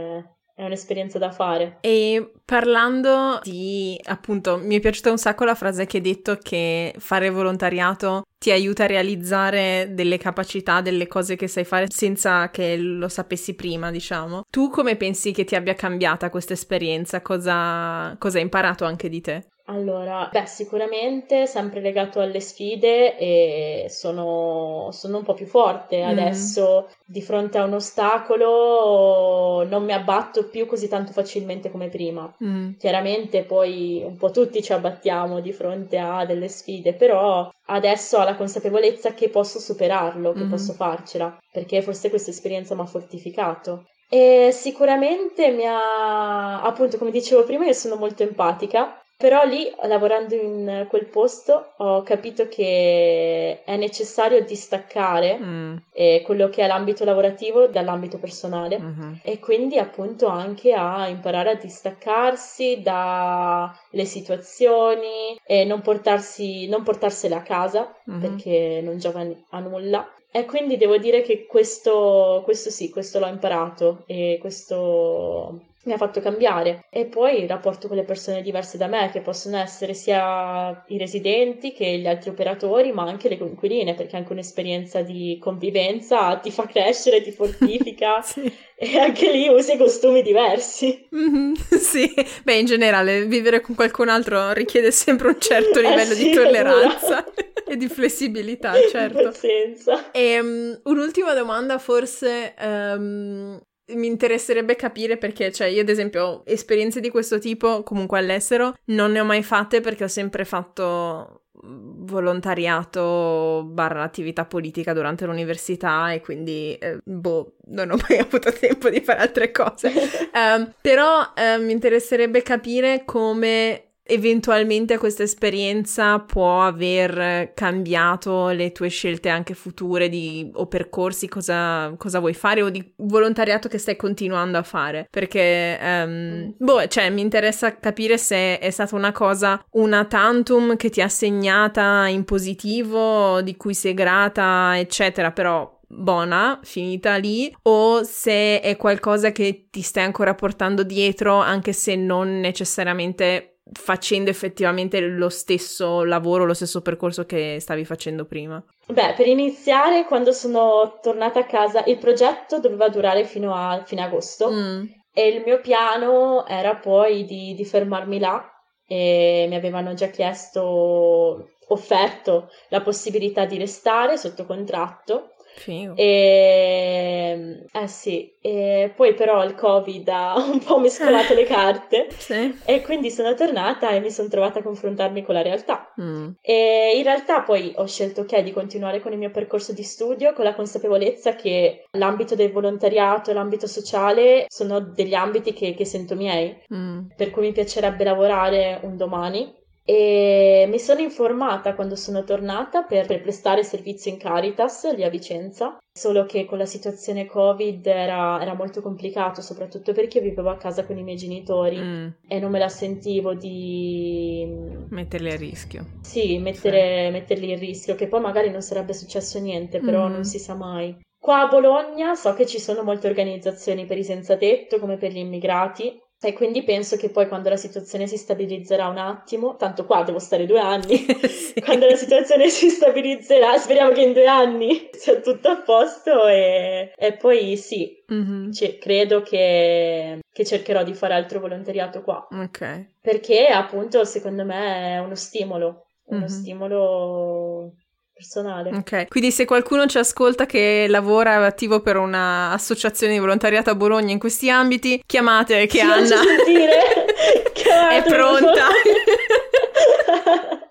è 0.57 0.65
un'esperienza 0.65 1.19
da 1.19 1.29
fare. 1.29 1.77
E 1.81 2.31
parlando 2.43 3.39
di, 3.43 3.95
appunto, 4.05 4.57
mi 4.57 4.75
è 4.75 4.79
piaciuta 4.79 5.11
un 5.11 5.19
sacco 5.19 5.45
la 5.45 5.53
frase 5.53 5.85
che 5.85 5.97
hai 5.97 6.03
detto 6.03 6.39
che 6.41 6.95
fare 6.97 7.29
volontariato 7.29 8.23
ti 8.39 8.49
aiuta 8.49 8.85
a 8.85 8.87
realizzare 8.87 9.91
delle 9.91 10.17
capacità, 10.17 10.81
delle 10.81 11.05
cose 11.05 11.35
che 11.35 11.47
sai 11.47 11.63
fare 11.63 11.85
senza 11.89 12.49
che 12.49 12.75
lo 12.75 13.07
sapessi 13.07 13.53
prima, 13.53 13.91
diciamo. 13.91 14.45
Tu 14.49 14.71
come 14.71 14.95
pensi 14.95 15.31
che 15.31 15.43
ti 15.43 15.53
abbia 15.53 15.75
cambiata 15.75 16.31
questa 16.31 16.53
esperienza? 16.53 17.21
Cosa, 17.21 18.15
cosa 18.17 18.37
hai 18.37 18.43
imparato 18.43 18.83
anche 18.83 19.09
di 19.09 19.21
te? 19.21 19.47
Allora, 19.69 20.29
beh, 20.31 20.45
sicuramente 20.45 21.45
sempre 21.45 21.81
legato 21.81 22.21
alle 22.21 22.39
sfide 22.39 23.17
e 23.17 23.87
sono, 23.89 24.89
sono 24.91 25.17
un 25.17 25.23
po' 25.23 25.33
più 25.33 25.45
forte 25.45 26.05
mm. 26.05 26.07
adesso 26.07 26.87
di 27.05 27.21
fronte 27.21 27.57
a 27.57 27.65
un 27.65 27.73
ostacolo 27.73 29.65
non 29.67 29.83
mi 29.83 29.91
abbatto 29.91 30.47
più 30.47 30.65
così 30.67 30.87
tanto 30.87 31.11
facilmente 31.11 31.69
come 31.69 31.89
prima. 31.89 32.33
Mm. 32.41 32.75
Chiaramente 32.77 33.43
poi 33.43 34.01
un 34.05 34.15
po' 34.15 34.31
tutti 34.31 34.63
ci 34.63 34.71
abbattiamo 34.71 35.41
di 35.41 35.51
fronte 35.51 35.97
a 35.97 36.25
delle 36.25 36.47
sfide, 36.47 36.93
però 36.93 37.51
adesso 37.65 38.19
ho 38.19 38.23
la 38.23 38.35
consapevolezza 38.35 39.13
che 39.13 39.27
posso 39.27 39.59
superarlo, 39.59 40.31
che 40.31 40.45
mm. 40.45 40.49
posso 40.49 40.71
farcela, 40.71 41.37
perché 41.51 41.81
forse 41.81 42.09
questa 42.09 42.29
esperienza 42.29 42.73
mi 42.73 42.81
ha 42.81 42.85
fortificato. 42.85 43.87
E 44.09 44.51
sicuramente 44.53 45.51
mi 45.51 45.65
ha, 45.65 46.61
appunto, 46.61 46.97
come 46.97 47.11
dicevo 47.11 47.43
prima, 47.43 47.65
io 47.65 47.73
sono 47.73 47.97
molto 47.97 48.23
empatica 48.23 49.01
però 49.17 49.43
lì, 49.45 49.67
lavorando 49.81 50.35
in 50.35 50.85
quel 50.87 51.07
posto, 51.07 51.73
ho 51.77 52.03
capito 52.03 52.47
che 52.47 53.63
è 53.65 53.75
necessario 53.75 54.45
distaccare 54.45 55.39
mm. 55.41 55.75
eh, 55.91 56.21
quello 56.23 56.49
che 56.49 56.61
è 56.61 56.67
l'ambito 56.67 57.03
lavorativo 57.03 57.65
dall'ambito 57.65 58.19
personale 58.19 58.79
mm-hmm. 58.79 59.13
e 59.23 59.39
quindi 59.39 59.79
appunto 59.79 60.27
anche 60.27 60.71
a 60.71 61.07
imparare 61.07 61.49
a 61.49 61.55
distaccarsi 61.55 62.81
dalle 62.83 64.05
situazioni 64.05 65.39
e 65.43 65.65
non, 65.65 65.81
portarsi, 65.81 66.67
non 66.67 66.83
portarsele 66.83 67.33
a 67.33 67.41
casa 67.41 67.91
mm-hmm. 68.07 68.21
perché 68.21 68.81
non 68.83 68.99
giova 68.99 69.25
a 69.49 69.59
nulla. 69.59 70.11
E 70.29 70.45
quindi 70.45 70.77
devo 70.77 70.97
dire 70.97 71.23
che 71.23 71.47
questo, 71.47 72.41
questo 72.43 72.69
sì, 72.69 72.91
questo 72.91 73.17
l'ho 73.17 73.25
imparato 73.25 74.03
e 74.05 74.37
questo 74.39 75.61
mi 75.87 75.93
ha 75.93 75.97
fatto 75.97 76.19
cambiare. 76.19 76.85
E 76.91 77.05
poi 77.05 77.41
il 77.41 77.47
rapporto 77.47 77.87
con 77.87 77.97
le 77.97 78.03
persone 78.03 78.41
diverse 78.41 78.77
da 78.77 78.87
me, 78.87 79.09
che 79.11 79.21
possono 79.21 79.57
essere 79.57 79.93
sia 79.93 80.83
i 80.87 80.97
residenti 80.97 81.73
che 81.73 81.97
gli 81.97 82.07
altri 82.07 82.29
operatori, 82.29 82.91
ma 82.91 83.03
anche 83.03 83.29
le 83.29 83.37
coinquiline, 83.37 83.95
perché 83.95 84.17
anche 84.17 84.33
un'esperienza 84.33 85.01
di 85.01 85.39
convivenza 85.41 86.35
ti 86.37 86.51
fa 86.51 86.67
crescere, 86.67 87.21
ti 87.21 87.31
fortifica 87.31 88.21
sì. 88.21 88.51
e 88.75 88.99
anche 88.99 89.31
lì 89.31 89.47
usi 89.47 89.77
costumi 89.77 90.21
diversi. 90.21 91.07
Mm-hmm, 91.15 91.53
sì, 91.79 92.13
beh, 92.43 92.55
in 92.55 92.65
generale 92.65 93.25
vivere 93.25 93.61
con 93.61 93.73
qualcun 93.73 94.09
altro 94.09 94.51
richiede 94.51 94.91
sempre 94.91 95.29
un 95.29 95.39
certo 95.39 95.79
eh 95.79 95.89
livello 95.89 96.11
eh 96.11 96.15
sì, 96.15 96.23
di 96.23 96.31
tolleranza. 96.33 97.25
e 97.65 97.75
di 97.75 97.87
flessibilità, 97.87 98.73
certo. 98.89 99.23
Pazienza. 99.23 100.11
E 100.11 100.39
um, 100.39 100.79
un'ultima 100.83 101.33
domanda, 101.33 101.77
forse 101.77 102.53
um, 102.59 103.59
mi 103.89 104.07
interesserebbe 104.07 104.75
capire 104.75 105.17
perché, 105.17 105.51
cioè, 105.51 105.67
io 105.67 105.81
ad 105.81 105.89
esempio, 105.89 106.45
esperienze 106.45 106.99
di 106.99 107.09
questo 107.09 107.39
tipo, 107.39 107.83
comunque 107.83 108.19
all'estero, 108.19 108.75
non 108.85 109.11
ne 109.11 109.19
ho 109.19 109.25
mai 109.25 109.43
fatte 109.43 109.81
perché 109.81 110.03
ho 110.03 110.09
sempre 110.09 110.45
fatto 110.45 111.41
volontariato 111.59 113.65
barra 113.67 114.03
attività 114.03 114.45
politica 114.45 114.93
durante 114.93 115.25
l'università 115.25 116.11
e 116.11 116.21
quindi 116.21 116.75
eh, 116.75 116.99
boh 117.03 117.55
non 117.69 117.91
ho 117.91 117.97
mai 118.07 118.19
avuto 118.19 118.51
tempo 118.53 118.89
di 118.89 119.01
fare 119.01 119.19
altre 119.19 119.51
cose. 119.51 119.91
Um, 120.33 120.71
però 120.79 121.33
um, 121.35 121.63
mi 121.63 121.71
interesserebbe 121.71 122.41
capire 122.41 123.03
come 123.05 123.86
eventualmente 124.07 124.97
questa 124.97 125.23
esperienza 125.23 126.19
può 126.19 126.63
aver 126.63 127.53
cambiato 127.53 128.49
le 128.49 128.71
tue 128.71 128.89
scelte 128.89 129.29
anche 129.29 129.53
future 129.53 130.09
di, 130.09 130.49
o 130.53 130.67
percorsi, 130.67 131.27
cosa, 131.27 131.93
cosa, 131.97 132.19
vuoi 132.19 132.33
fare 132.33 132.61
o 132.61 132.69
di 132.69 132.93
volontariato 132.97 133.67
che 133.67 133.77
stai 133.77 133.95
continuando 133.95 134.57
a 134.57 134.63
fare. 134.63 135.07
Perché, 135.09 135.77
um, 135.81 136.53
boh, 136.57 136.87
cioè, 136.87 137.09
mi 137.09 137.21
interessa 137.21 137.77
capire 137.77 138.17
se 138.17 138.59
è 138.59 138.69
stata 138.69 138.95
una 138.95 139.11
cosa, 139.11 139.63
una 139.71 140.05
tantum 140.05 140.75
che 140.75 140.89
ti 140.89 141.01
ha 141.01 141.09
segnata 141.09 142.07
in 142.07 142.23
positivo, 142.23 143.41
di 143.41 143.55
cui 143.57 143.73
sei 143.73 143.93
grata, 143.93 144.77
eccetera, 144.77 145.31
però 145.31 145.75
buona, 145.87 146.59
finita 146.63 147.15
lì, 147.15 147.53
o 147.63 148.03
se 148.03 148.59
è 148.59 148.75
qualcosa 148.75 149.31
che 149.31 149.67
ti 149.69 149.81
stai 149.81 150.03
ancora 150.03 150.35
portando 150.35 150.83
dietro, 150.83 151.35
anche 151.35 151.73
se 151.73 151.95
non 151.95 152.39
necessariamente 152.39 153.56
facendo 153.73 154.29
effettivamente 154.29 154.99
lo 154.99 155.29
stesso 155.29 156.03
lavoro, 156.03 156.45
lo 156.45 156.53
stesso 156.53 156.81
percorso 156.81 157.25
che 157.25 157.57
stavi 157.59 157.85
facendo 157.85 158.25
prima? 158.25 158.63
Beh, 158.87 159.13
per 159.15 159.27
iniziare, 159.27 160.05
quando 160.05 160.31
sono 160.31 160.99
tornata 161.01 161.39
a 161.39 161.45
casa, 161.45 161.83
il 161.85 161.97
progetto 161.97 162.59
doveva 162.59 162.89
durare 162.89 163.25
fino 163.25 163.53
a 163.53 163.83
fine 163.85 164.03
agosto 164.03 164.51
mm. 164.51 164.83
e 165.13 165.27
il 165.27 165.43
mio 165.45 165.59
piano 165.59 166.45
era 166.47 166.75
poi 166.75 167.25
di, 167.25 167.53
di 167.53 167.65
fermarmi 167.65 168.19
là 168.19 168.43
e 168.85 169.45
mi 169.49 169.55
avevano 169.55 169.93
già 169.93 170.07
chiesto, 170.07 171.49
offerto 171.67 172.49
la 172.69 172.81
possibilità 172.81 173.45
di 173.45 173.57
restare 173.57 174.17
sotto 174.17 174.45
contratto 174.45 175.33
Figo. 175.57 175.95
E, 175.95 177.65
eh 177.71 177.87
sì, 177.87 178.33
e 178.41 178.93
poi 178.95 179.13
però 179.13 179.43
il 179.43 179.55
Covid 179.55 180.07
ha 180.07 180.35
un 180.51 180.59
po' 180.59 180.79
mescolato 180.79 181.33
le 181.33 181.43
carte 181.43 182.07
sì. 182.15 182.59
e 182.63 182.81
quindi 182.81 183.09
sono 183.09 183.33
tornata 183.33 183.89
e 183.89 183.99
mi 183.99 184.11
sono 184.11 184.27
trovata 184.27 184.59
a 184.59 184.63
confrontarmi 184.63 185.23
con 185.23 185.35
la 185.35 185.41
realtà. 185.41 185.93
Mm. 185.99 186.29
E 186.41 186.93
in 186.95 187.03
realtà 187.03 187.41
poi 187.41 187.73
ho 187.75 187.87
scelto 187.87 188.21
ok 188.21 188.39
di 188.39 188.53
continuare 188.53 189.01
con 189.01 189.11
il 189.11 189.17
mio 189.17 189.31
percorso 189.31 189.73
di 189.73 189.83
studio 189.83 190.33
con 190.33 190.43
la 190.43 190.55
consapevolezza 190.55 191.35
che 191.35 191.85
l'ambito 191.91 192.35
del 192.35 192.51
volontariato 192.51 193.31
e 193.31 193.33
l'ambito 193.33 193.67
sociale 193.67 194.45
sono 194.47 194.79
degli 194.79 195.13
ambiti 195.13 195.53
che, 195.53 195.73
che 195.73 195.85
sento 195.85 196.15
miei, 196.15 196.55
mm. 196.73 197.07
per 197.15 197.31
cui 197.31 197.41
mi 197.43 197.51
piacerebbe 197.51 198.03
lavorare 198.03 198.79
un 198.83 198.95
domani 198.95 199.65
e 199.89 200.65
mi 200.67 200.79
sono 200.79 200.99
informata 200.99 201.73
quando 201.73 201.95
sono 201.95 202.25
tornata 202.25 202.81
per, 202.81 203.07
per, 203.07 203.21
prestare 203.21 203.63
servizio 203.63 204.11
in 204.11 204.17
Caritas 204.17 204.93
lì 204.93 205.05
a 205.05 205.09
Vicenza, 205.09 205.77
solo 205.97 206.25
che 206.25 206.43
con 206.43 206.57
la 206.57 206.65
situazione 206.65 207.25
Covid 207.25 207.87
era, 207.87 208.41
era 208.41 208.53
molto 208.53 208.81
complicato, 208.81 209.39
soprattutto 209.39 209.93
perché 209.93 210.19
vivevo 210.19 210.49
a 210.49 210.57
casa 210.57 210.85
con 210.85 210.97
i 210.97 211.03
miei 211.03 211.15
genitori 211.15 211.77
mm. 211.77 212.07
e 212.27 212.37
non 212.37 212.51
me 212.51 212.59
la 212.59 212.67
sentivo 212.67 213.33
di... 213.33 214.45
Metterli 214.89 215.31
a 215.31 215.37
rischio. 215.37 215.85
Sì, 216.01 216.37
mettere, 216.37 217.05
sì. 217.05 217.11
metterli 217.13 217.51
in 217.51 217.59
rischio, 217.59 217.95
che 217.95 218.09
poi 218.09 218.19
magari 218.19 218.49
non 218.49 218.61
sarebbe 218.61 218.91
successo 218.91 219.39
niente, 219.39 219.79
però 219.79 220.09
mm. 220.09 220.11
non 220.11 220.25
si 220.25 220.37
sa 220.37 220.53
mai. 220.53 220.97
Qua 221.17 221.43
a 221.43 221.47
Bologna 221.47 222.13
so 222.13 222.33
che 222.33 222.45
ci 222.45 222.59
sono 222.59 222.83
molte 222.83 223.07
organizzazioni 223.07 223.85
per 223.85 223.97
i 223.97 224.03
senza 224.03 224.35
tetto, 224.35 224.79
come 224.79 224.97
per 224.97 225.13
gli 225.13 225.19
immigrati, 225.19 225.97
e 226.19 226.33
quindi 226.33 226.63
penso 226.63 226.97
che 226.97 227.09
poi 227.09 227.27
quando 227.27 227.49
la 227.49 227.57
situazione 227.57 228.07
si 228.07 228.17
stabilizzerà 228.17 228.87
un 228.87 228.97
attimo, 228.97 229.55
tanto 229.55 229.85
qua 229.85 230.03
devo 230.03 230.17
stare 230.17 230.47
due 230.47 230.59
anni, 230.59 230.97
sì. 231.29 231.59
quando 231.61 231.85
la 231.85 231.95
situazione 231.95 232.49
si 232.49 232.69
stabilizzerà, 232.69 233.55
speriamo 233.57 233.91
che 233.91 234.01
in 234.01 234.13
due 234.13 234.25
anni 234.25 234.89
sia 234.97 235.19
tutto 235.19 235.49
a 235.49 235.61
posto 235.61 236.27
e, 236.27 236.91
e 236.95 237.13
poi 237.13 237.55
sì, 237.55 238.03
mm-hmm. 238.11 238.51
cioè, 238.51 238.79
credo 238.79 239.21
che, 239.21 240.21
che, 240.31 240.45
cercherò 240.45 240.83
di 240.83 240.95
fare 240.95 241.13
altro 241.13 241.39
volontariato 241.39 242.01
qua. 242.01 242.27
Ok. 242.31 242.93
Perché 242.99 243.45
appunto 243.47 244.03
secondo 244.03 244.43
me 244.43 244.95
è 244.95 244.99
uno 244.99 245.15
stimolo, 245.15 245.89
uno 246.05 246.21
mm-hmm. 246.21 246.27
stimolo 246.27 247.73
personale. 248.17 248.71
Ok, 248.75 249.07
quindi 249.07 249.31
se 249.31 249.45
qualcuno 249.45 249.85
ci 249.85 249.99
ascolta 249.99 250.45
che 250.47 250.87
lavora 250.89 251.45
attivo 251.45 251.81
per 251.81 251.97
un'associazione 251.97 253.13
di 253.13 253.19
volontariato 253.19 253.69
a 253.69 253.75
Bologna 253.75 254.11
in 254.11 254.19
questi 254.19 254.49
ambiti, 254.49 255.03
chiamate 255.05 255.67
che 255.67 255.79
Anna 255.81 256.19
è 257.91 258.03
pronta. 258.03 258.67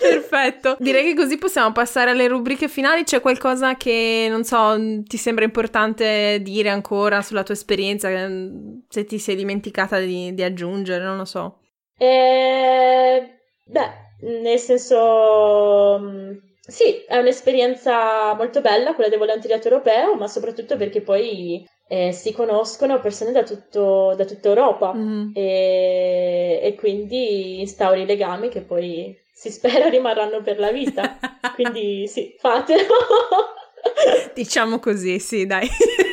Perfetto, 0.00 0.76
direi 0.80 1.04
che 1.04 1.14
così 1.14 1.36
possiamo 1.36 1.72
passare 1.72 2.10
alle 2.10 2.26
rubriche 2.26 2.68
finali. 2.68 3.04
C'è 3.04 3.20
qualcosa 3.20 3.76
che 3.76 4.26
non 4.30 4.44
so, 4.44 4.74
ti 5.04 5.18
sembra 5.18 5.44
importante 5.44 6.40
dire 6.40 6.70
ancora 6.70 7.20
sulla 7.20 7.42
tua 7.42 7.52
esperienza? 7.54 8.08
Se 8.88 9.04
ti 9.04 9.18
sei 9.18 9.36
dimenticata 9.36 9.98
di, 9.98 10.32
di 10.32 10.42
aggiungere, 10.42 11.04
non 11.04 11.18
lo 11.18 11.26
so. 11.26 11.58
Eh, 11.98 13.40
beh, 13.66 13.90
nel 14.42 14.58
senso 14.58 15.98
mm, 16.00 16.32
sì, 16.60 17.04
è 17.06 17.16
un'esperienza 17.16 18.34
molto 18.34 18.60
bella 18.60 18.94
quella 18.94 19.10
del 19.10 19.18
volontariato 19.18 19.68
europeo, 19.68 20.14
ma 20.14 20.28
soprattutto 20.28 20.76
perché 20.76 21.00
poi 21.00 21.66
eh, 21.88 22.12
si 22.12 22.32
conoscono 22.32 23.00
persone 23.00 23.32
da, 23.32 23.42
tutto, 23.42 24.14
da 24.16 24.24
tutta 24.24 24.48
Europa 24.48 24.92
mm-hmm. 24.92 25.30
e, 25.34 26.60
e, 26.62 26.74
quindi 26.76 27.60
instauri 27.60 28.06
legami 28.06 28.48
che 28.48 28.60
poi 28.60 29.18
si 29.32 29.50
spera 29.50 29.88
rimarranno 29.90 30.42
per 30.42 30.58
la 30.58 30.70
vita. 30.70 31.18
quindi 31.54 32.06
sì, 32.06 32.36
fatelo. 32.38 32.86
diciamo 34.34 34.78
così, 34.78 35.18
sì, 35.18 35.46
dai 35.46 35.68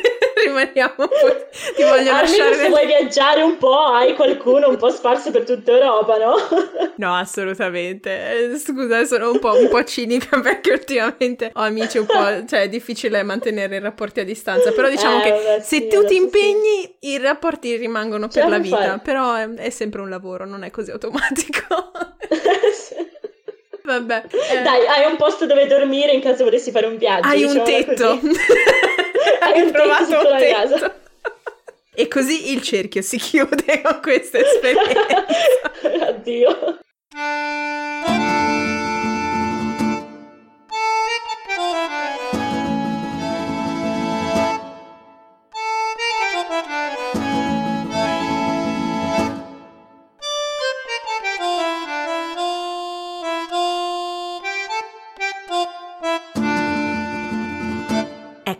rimaniamo 0.48 0.94
un 0.96 1.08
po'. 1.08 1.46
Ti 1.76 1.82
voglio 1.82 2.10
Almeno 2.10 2.20
lasciare. 2.20 2.54
Se 2.54 2.68
vuoi 2.68 2.86
viaggiare 2.86 3.42
un 3.42 3.56
po', 3.56 3.78
hai 3.78 4.14
qualcuno 4.14 4.68
un 4.68 4.76
po' 4.76 4.90
sparso 4.90 5.30
per 5.30 5.44
tutta 5.44 5.72
Europa, 5.72 6.16
no? 6.16 6.34
no, 6.96 7.14
assolutamente. 7.14 8.52
Eh, 8.52 8.58
scusa, 8.58 9.04
sono 9.04 9.30
un 9.30 9.38
po', 9.38 9.52
un 9.52 9.68
po', 9.68 9.84
cinica 9.84 10.40
perché 10.42 10.72
ultimamente 10.72 11.50
ho 11.54 11.60
amici 11.60 11.98
un 11.98 12.06
po'. 12.06 12.46
cioè, 12.46 12.62
è 12.62 12.68
difficile 12.68 13.22
mantenere 13.22 13.76
i 13.76 13.80
rapporti 13.80 14.20
a 14.20 14.24
distanza. 14.24 14.72
Però 14.72 14.88
diciamo 14.88 15.18
eh, 15.18 15.22
che 15.22 15.30
vabbè, 15.30 15.60
se 15.60 15.80
sì, 15.80 15.88
tu 15.88 16.04
ti 16.04 16.16
impegni, 16.16 16.96
sì. 17.00 17.10
i 17.10 17.18
rapporti 17.18 17.76
rimangono 17.76 18.28
per 18.28 18.48
la 18.48 18.58
vita. 18.58 18.76
Fai. 18.76 19.00
Però 19.02 19.34
è, 19.34 19.48
è, 19.54 19.70
sempre 19.70 20.00
un 20.00 20.08
lavoro, 20.08 20.44
non 20.44 20.64
è 20.64 20.70
così 20.70 20.90
automatico. 20.90 21.92
Vabbè. 23.88 24.24
Eh. 24.30 24.62
Dai, 24.62 24.86
hai 24.86 25.10
un 25.10 25.16
posto 25.16 25.46
dove 25.46 25.66
dormire 25.66 26.12
in 26.12 26.20
caso 26.20 26.44
volessi 26.44 26.70
fare 26.70 26.86
un 26.86 26.98
viaggio. 26.98 27.26
Hai 27.26 27.42
un 27.44 27.62
tetto. 27.64 28.20
hai 29.40 29.60
un 29.62 29.72
tetto. 29.72 31.06
E 31.94 32.06
così 32.06 32.52
il 32.52 32.62
cerchio 32.62 33.02
si 33.02 33.18
chiude 33.18 33.80
con 33.82 34.00
questa 34.00 34.38
esperienza. 34.44 35.26
Addio. 36.06 36.78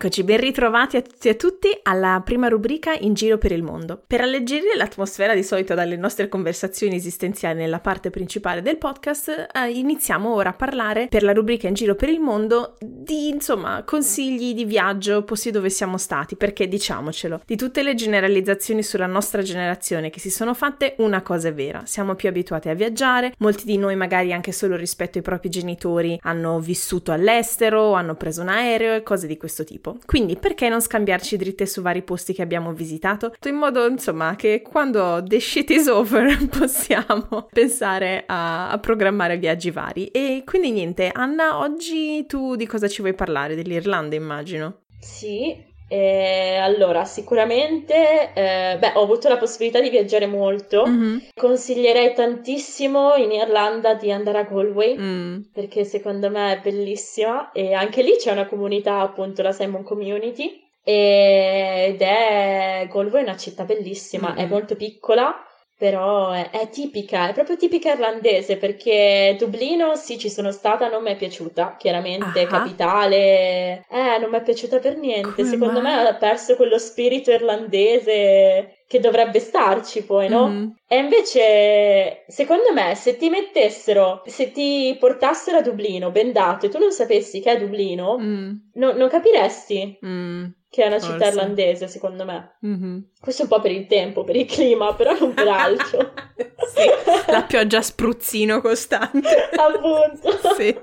Eccoci, 0.08 0.24
ben 0.24 0.40
ritrovati 0.40 0.96
a 0.96 1.02
tutti 1.02 1.28
e 1.28 1.32
a 1.32 1.34
tutti 1.34 1.68
alla 1.82 2.22
prima 2.24 2.48
rubrica 2.48 2.94
In 2.94 3.12
giro 3.12 3.36
per 3.36 3.52
il 3.52 3.62
mondo. 3.62 4.02
Per 4.06 4.22
alleggerire 4.22 4.74
l'atmosfera 4.74 5.34
di 5.34 5.42
solito 5.42 5.74
dalle 5.74 5.96
nostre 5.96 6.28
conversazioni 6.28 6.94
esistenziali 6.94 7.58
nella 7.58 7.80
parte 7.80 8.08
principale 8.08 8.62
del 8.62 8.78
podcast, 8.78 9.48
eh, 9.52 9.68
iniziamo 9.68 10.32
ora 10.32 10.48
a 10.48 10.54
parlare 10.54 11.08
per 11.08 11.22
la 11.22 11.34
rubrica 11.34 11.68
In 11.68 11.74
giro 11.74 11.94
per 11.94 12.08
il 12.08 12.20
mondo 12.20 12.76
di, 12.80 13.28
insomma, 13.28 13.82
consigli 13.84 14.54
di 14.54 14.64
viaggio, 14.64 15.24
posti 15.24 15.50
dove 15.50 15.68
siamo 15.68 15.98
stati, 15.98 16.36
perché 16.36 16.68
diciamocelo, 16.68 17.42
di 17.44 17.56
tutte 17.56 17.82
le 17.82 17.94
generalizzazioni 17.94 18.82
sulla 18.82 19.04
nostra 19.04 19.42
generazione 19.42 20.08
che 20.08 20.20
si 20.20 20.30
sono 20.30 20.54
fatte, 20.54 20.94
una 21.00 21.20
cosa 21.20 21.48
è 21.48 21.52
vera, 21.52 21.82
siamo 21.84 22.14
più 22.14 22.30
abituati 22.30 22.70
a 22.70 22.74
viaggiare, 22.74 23.34
molti 23.40 23.66
di 23.66 23.76
noi 23.76 23.94
magari 23.94 24.32
anche 24.32 24.52
solo 24.52 24.74
rispetto 24.74 25.18
ai 25.18 25.24
propri 25.24 25.50
genitori 25.50 26.18
hanno 26.22 26.60
vissuto 26.60 27.12
all'estero, 27.12 27.92
hanno 27.92 28.14
preso 28.14 28.40
un 28.40 28.48
aereo 28.48 28.94
e 28.94 29.02
cose 29.02 29.26
di 29.26 29.36
questo 29.36 29.64
tipo 29.64 29.88
tipo. 29.88 29.98
Quindi 30.08 30.36
perché 30.36 30.70
non 30.70 30.80
scambiarci 30.80 31.36
dritte 31.36 31.66
su 31.66 31.82
vari 31.82 32.00
posti 32.00 32.32
che 32.32 32.40
abbiamo 32.40 32.72
visitato? 32.72 33.34
In 33.44 33.56
modo, 33.56 33.86
insomma, 33.86 34.36
che 34.36 34.62
quando 34.62 35.22
the 35.22 35.38
shit 35.38 35.68
is 35.68 35.86
over 35.86 36.34
possiamo 36.48 37.46
pensare 37.52 38.24
a, 38.26 38.70
a 38.70 38.78
programmare 38.78 39.36
viaggi 39.36 39.70
vari. 39.70 40.06
E 40.06 40.44
quindi 40.46 40.70
niente, 40.70 41.10
Anna, 41.12 41.58
oggi 41.58 42.24
tu 42.24 42.56
di 42.56 42.64
cosa 42.64 42.88
ci 42.88 43.02
vuoi 43.02 43.12
parlare? 43.12 43.54
Dell'Irlanda, 43.54 44.16
immagino. 44.16 44.84
Sì, 44.98 45.54
eh, 45.88 46.56
allora, 46.56 47.04
sicuramente 47.04 48.32
eh, 48.34 48.76
beh, 48.78 48.92
ho 48.94 49.02
avuto 49.02 49.28
la 49.28 49.38
possibilità 49.38 49.80
di 49.80 49.88
viaggiare 49.88 50.26
molto. 50.26 50.86
Mm-hmm. 50.86 51.18
Consiglierei 51.34 52.14
tantissimo 52.14 53.14
in 53.14 53.32
Irlanda 53.32 53.94
di 53.94 54.12
andare 54.12 54.38
a 54.38 54.42
Galway 54.42 54.98
mm. 54.98 55.40
perché 55.52 55.84
secondo 55.84 56.28
me 56.28 56.52
è 56.52 56.60
bellissima 56.60 57.52
e 57.52 57.72
anche 57.72 58.02
lì 58.02 58.16
c'è 58.16 58.32
una 58.32 58.46
comunità, 58.46 59.00
appunto, 59.00 59.42
la 59.42 59.52
Simon 59.52 59.82
Community. 59.82 60.66
Ed 60.82 62.00
è 62.00 62.88
Galway 62.90 63.20
è 63.20 63.24
una 63.24 63.36
città 63.36 63.64
bellissima, 63.64 64.28
mm-hmm. 64.30 64.38
è 64.38 64.46
molto 64.46 64.74
piccola 64.74 65.34
però 65.78 66.32
è, 66.32 66.50
è, 66.50 66.68
tipica, 66.70 67.28
è 67.28 67.32
proprio 67.32 67.56
tipica 67.56 67.92
irlandese 67.92 68.56
perché 68.56 69.36
Dublino 69.38 69.94
sì 69.94 70.18
ci 70.18 70.28
sono 70.28 70.50
stata, 70.50 70.88
non 70.88 71.04
mi 71.04 71.12
è 71.12 71.16
piaciuta, 71.16 71.76
chiaramente, 71.78 72.40
uh-huh. 72.42 72.48
capitale, 72.48 73.84
eh 73.88 74.18
non 74.20 74.28
mi 74.28 74.38
è 74.38 74.42
piaciuta 74.42 74.80
per 74.80 74.96
niente, 74.96 75.36
Come 75.36 75.48
secondo 75.48 75.80
mai? 75.80 75.94
me 75.94 76.08
ha 76.08 76.14
perso 76.14 76.56
quello 76.56 76.78
spirito 76.78 77.30
irlandese 77.30 78.78
che 78.88 78.98
dovrebbe 78.98 79.38
starci 79.38 80.02
poi, 80.04 80.28
no? 80.28 80.48
Mm-hmm. 80.48 80.68
E 80.88 80.96
invece, 80.96 82.24
secondo 82.26 82.72
me, 82.74 82.96
se 82.96 83.16
ti 83.16 83.28
mettessero, 83.28 84.22
se 84.26 84.50
ti 84.50 84.96
portassero 84.98 85.58
a 85.58 85.62
Dublino 85.62 86.10
bendato 86.10 86.66
e 86.66 86.70
tu 86.70 86.78
non 86.78 86.90
sapessi 86.90 87.40
che 87.40 87.52
è 87.52 87.58
Dublino, 87.58 88.18
mm. 88.18 88.50
no, 88.74 88.92
non 88.92 89.08
capiresti. 89.08 89.98
Mm 90.04 90.46
che 90.70 90.84
è 90.84 90.86
una 90.86 91.00
città 91.00 91.16
Forse. 91.16 91.28
irlandese, 91.28 91.88
secondo 91.88 92.24
me. 92.24 92.56
Mm-hmm. 92.64 92.98
Questo 93.20 93.42
un 93.42 93.48
po' 93.48 93.60
per 93.60 93.72
il 93.72 93.86
tempo, 93.86 94.24
per 94.24 94.36
il 94.36 94.46
clima, 94.46 94.94
però 94.94 95.16
non 95.18 95.32
per 95.32 95.48
altro. 95.48 96.12
sì, 96.74 97.30
la 97.30 97.42
pioggia 97.42 97.80
spruzzino 97.80 98.60
costante. 98.60 99.48
Appunto. 99.56 100.54
Sì. 100.54 100.78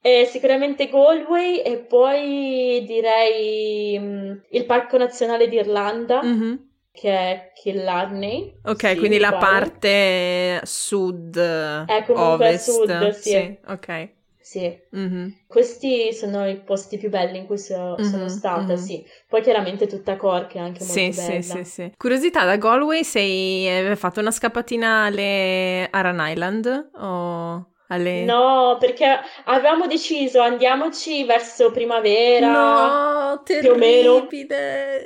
E 0.00 0.26
sicuramente 0.26 0.88
Galway 0.88 1.60
e 1.60 1.78
poi 1.78 2.84
direi 2.86 3.96
um, 3.96 4.42
il 4.50 4.64
Parco 4.66 4.98
Nazionale 4.98 5.48
d'Irlanda. 5.48 6.22
Mm-hmm. 6.22 6.54
Che 6.92 7.10
è 7.10 7.50
Killarney. 7.56 8.60
Ok, 8.66 8.90
sì, 8.90 8.96
quindi 8.98 9.18
la 9.18 9.32
parte 9.32 10.60
sud. 10.62 11.36
È 11.36 12.04
comunque 12.06 12.46
ovest. 12.46 12.70
sud, 12.70 13.08
sì. 13.08 13.30
sì. 13.30 13.58
Ok. 13.66 14.08
Sì, 14.54 14.80
mm-hmm. 14.96 15.28
questi 15.48 16.12
sono 16.12 16.46
i 16.48 16.60
posti 16.60 16.96
più 16.96 17.10
belli 17.10 17.38
in 17.38 17.46
cui 17.46 17.58
so- 17.58 17.96
mm-hmm, 17.98 18.08
sono 18.08 18.28
stata, 18.28 18.74
mm-hmm. 18.74 18.76
sì. 18.76 19.04
Poi 19.28 19.42
chiaramente 19.42 19.88
tutta 19.88 20.16
Cork 20.16 20.54
è 20.54 20.58
anche 20.58 20.84
molto 20.84 20.92
sì, 20.92 21.08
bella. 21.08 21.42
Sì, 21.42 21.42
sì, 21.42 21.64
sì. 21.64 21.92
Curiosità, 21.96 22.44
da 22.44 22.56
Galway 22.56 23.02
sei 23.02 23.66
hai 23.68 23.96
fatto 23.96 24.20
una 24.20 24.30
scappatina 24.30 25.06
alle 25.06 25.88
Aran 25.90 26.18
Island 26.20 26.90
o... 26.94 27.68
Alle... 27.88 28.24
No, 28.24 28.76
perché 28.80 29.20
avevamo 29.44 29.86
deciso 29.86 30.40
andiamoci 30.40 31.24
verso 31.24 31.70
primavera. 31.70 32.48
No, 32.48 33.42
terribile. 33.44 33.72
Più 33.72 33.82
o 33.82 33.86
meno. 33.86 34.28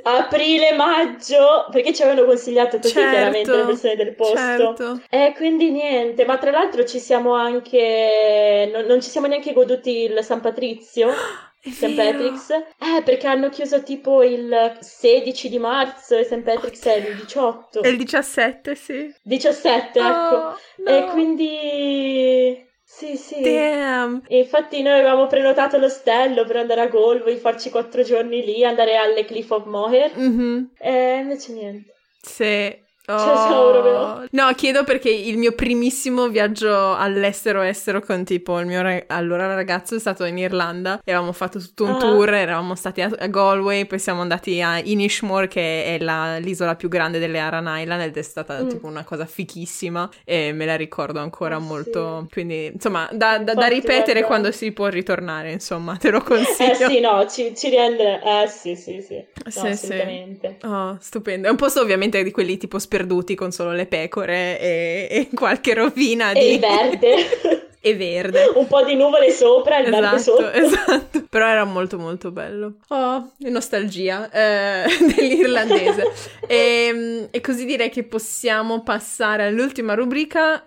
Aprile, 0.03 0.73
maggio, 0.73 1.67
perché 1.71 1.93
ci 1.93 2.03
avevano 2.03 2.25
consigliato 2.25 2.77
così 2.77 2.93
certo, 2.93 3.09
chiaramente 3.09 3.55
le 3.55 3.63
persone 3.63 3.95
del 3.95 4.15
posto. 4.15 4.35
Certo. 4.37 5.01
E 5.09 5.33
quindi 5.35 5.71
niente, 5.71 6.25
ma 6.25 6.37
tra 6.37 6.51
l'altro 6.51 6.85
ci 6.85 6.99
siamo 6.99 7.33
anche 7.33 8.69
non, 8.71 8.85
non 8.85 9.01
ci 9.01 9.09
siamo 9.09 9.27
neanche 9.27 9.53
goduti 9.53 10.03
il 10.03 10.19
San 10.23 10.41
Patrizio. 10.41 11.11
St. 11.61 11.93
Patrick's? 11.93 12.51
Eh, 12.51 13.03
perché 13.03 13.27
hanno 13.27 13.49
chiuso 13.49 13.83
tipo 13.83 14.23
il 14.23 14.77
16 14.79 15.49
di 15.49 15.59
marzo 15.59 16.15
e 16.17 16.23
St. 16.23 16.39
Patrick's 16.39 16.79
okay. 16.79 17.03
è 17.03 17.09
il 17.09 17.15
18. 17.17 17.81
È 17.81 17.87
il 17.89 17.97
17, 17.97 18.75
sì. 18.75 19.13
17, 19.21 19.99
oh, 19.99 20.07
ecco. 20.07 20.57
No. 20.77 20.89
E 20.89 21.05
quindi 21.11 22.67
sì, 22.99 23.15
sì. 23.15 23.41
Damn. 23.41 24.23
E 24.27 24.39
infatti 24.39 24.81
noi 24.81 24.99
avevamo 24.99 25.27
prenotato 25.27 25.77
l'ostello 25.77 26.43
per 26.43 26.57
andare 26.57 26.81
a 26.81 26.87
Galway, 26.87 27.37
farci 27.37 27.69
quattro 27.69 28.03
giorni 28.03 28.43
lì, 28.43 28.65
andare 28.65 28.97
alle 28.97 29.23
Cliff 29.23 29.49
of 29.51 29.63
Moher. 29.67 30.11
Mm-hmm. 30.17 30.63
E 30.77 31.17
invece 31.19 31.53
niente. 31.53 31.93
Sì. 32.21 32.87
Oh. 33.11 34.21
Cioè, 34.21 34.27
no, 34.31 34.53
chiedo 34.53 34.83
perché 34.83 35.09
il 35.09 35.37
mio 35.37 35.53
primissimo 35.53 36.27
viaggio 36.27 36.95
all'estero 36.95 37.61
estero 37.61 38.01
con 38.01 38.23
tipo 38.23 38.59
il 38.59 38.67
mio 38.67 38.81
rag- 38.83 39.05
allora 39.07 39.55
ragazzo 39.55 39.95
è 39.95 39.99
stato 39.99 40.25
in 40.25 40.37
Irlanda 40.37 41.01
e 41.03 41.11
avevamo 41.11 41.33
fatto 41.33 41.59
tutto 41.59 41.85
un 41.85 41.91
uh-huh. 41.91 41.99
tour, 41.99 42.33
eravamo 42.33 42.75
stati 42.75 43.01
a, 43.01 43.09
a, 43.17 43.27
Galway, 43.27 43.85
poi 43.85 43.97
siamo 43.97 44.21
andati 44.21 44.61
a 44.61 44.79
Inishmore 44.79 45.47
che 45.47 45.85
è 45.85 45.99
la, 45.99 46.37
l'isola 46.37 46.75
più 46.75 46.87
grande 46.87 47.17
delle 47.17 47.39
Aran 47.39 47.79
Island 47.79 48.01
ed 48.01 48.17
è 48.17 48.21
stata 48.21 48.63
mm. 48.63 48.67
tipo 48.69 48.85
una 48.85 49.03
cosa 49.03 49.25
fichissima 49.25 50.07
e 50.23 50.51
me 50.53 50.65
la 50.65 50.75
ricordo 50.75 51.19
ancora 51.19 51.57
oh, 51.57 51.61
molto, 51.61 52.21
sì. 52.27 52.33
quindi 52.33 52.67
insomma 52.67 53.09
da, 53.11 53.39
da, 53.39 53.55
da 53.55 53.67
ripetere 53.67 54.23
quando 54.23 54.51
si 54.51 54.71
può 54.71 54.87
ritornare, 54.87 55.51
insomma, 55.51 55.97
te 55.97 56.11
lo 56.11 56.21
consiglio. 56.21 56.71
Eh 56.71 56.75
sì, 56.75 56.99
no, 56.99 57.25
ci, 57.27 57.55
ci 57.55 57.69
rende, 57.69 58.21
eh 58.21 58.47
sì, 58.47 58.75
sì, 58.75 59.01
sì, 59.01 59.15
no, 59.15 59.49
sì 59.51 59.67
assolutamente. 59.67 60.57
Sì. 60.59 60.67
Oh, 60.67 60.97
stupendo, 60.99 61.47
è 61.47 61.51
un 61.51 61.57
posto 61.57 61.81
ovviamente 61.81 62.21
di 62.21 62.31
quelli 62.31 62.57
tipo 62.57 62.77
sper- 62.77 62.98
sperduti 62.99 63.35
con 63.35 63.51
solo 63.51 63.71
le 63.71 63.85
pecore 63.85 64.59
e, 64.59 65.07
e 65.09 65.29
qualche 65.33 65.73
rovina 65.73 66.33
di... 66.33 66.39
E 66.39 66.53
il 66.53 66.59
verde. 66.59 67.67
e 67.79 67.95
verde. 67.95 68.51
Un 68.55 68.67
po' 68.67 68.83
di 68.83 68.95
nuvole 68.95 69.31
sopra 69.31 69.77
il 69.77 69.87
esatto, 69.87 70.01
verde 70.01 70.19
sotto. 70.19 70.51
Esatto, 70.51 71.23
però 71.29 71.47
era 71.47 71.63
molto 71.63 71.97
molto 71.97 72.31
bello. 72.31 72.73
Oh, 72.89 73.31
nostalgia 73.37 74.29
eh, 74.29 74.85
dell'irlandese. 75.15 76.11
e, 76.45 76.85
ehm, 76.87 77.27
e, 77.31 77.41
così 77.41 77.63
direi 77.63 77.89
che 77.89 78.03
possiamo 78.03 78.83
passare 78.83 79.45
all'ultima 79.45 79.93
rubrica 79.93 80.63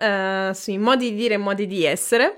eh, 0.49 0.53
sui 0.55 0.79
modi 0.79 1.11
di 1.11 1.15
dire 1.15 1.35
e 1.35 1.37
modi 1.37 1.67
di 1.67 1.85
essere. 1.85 2.37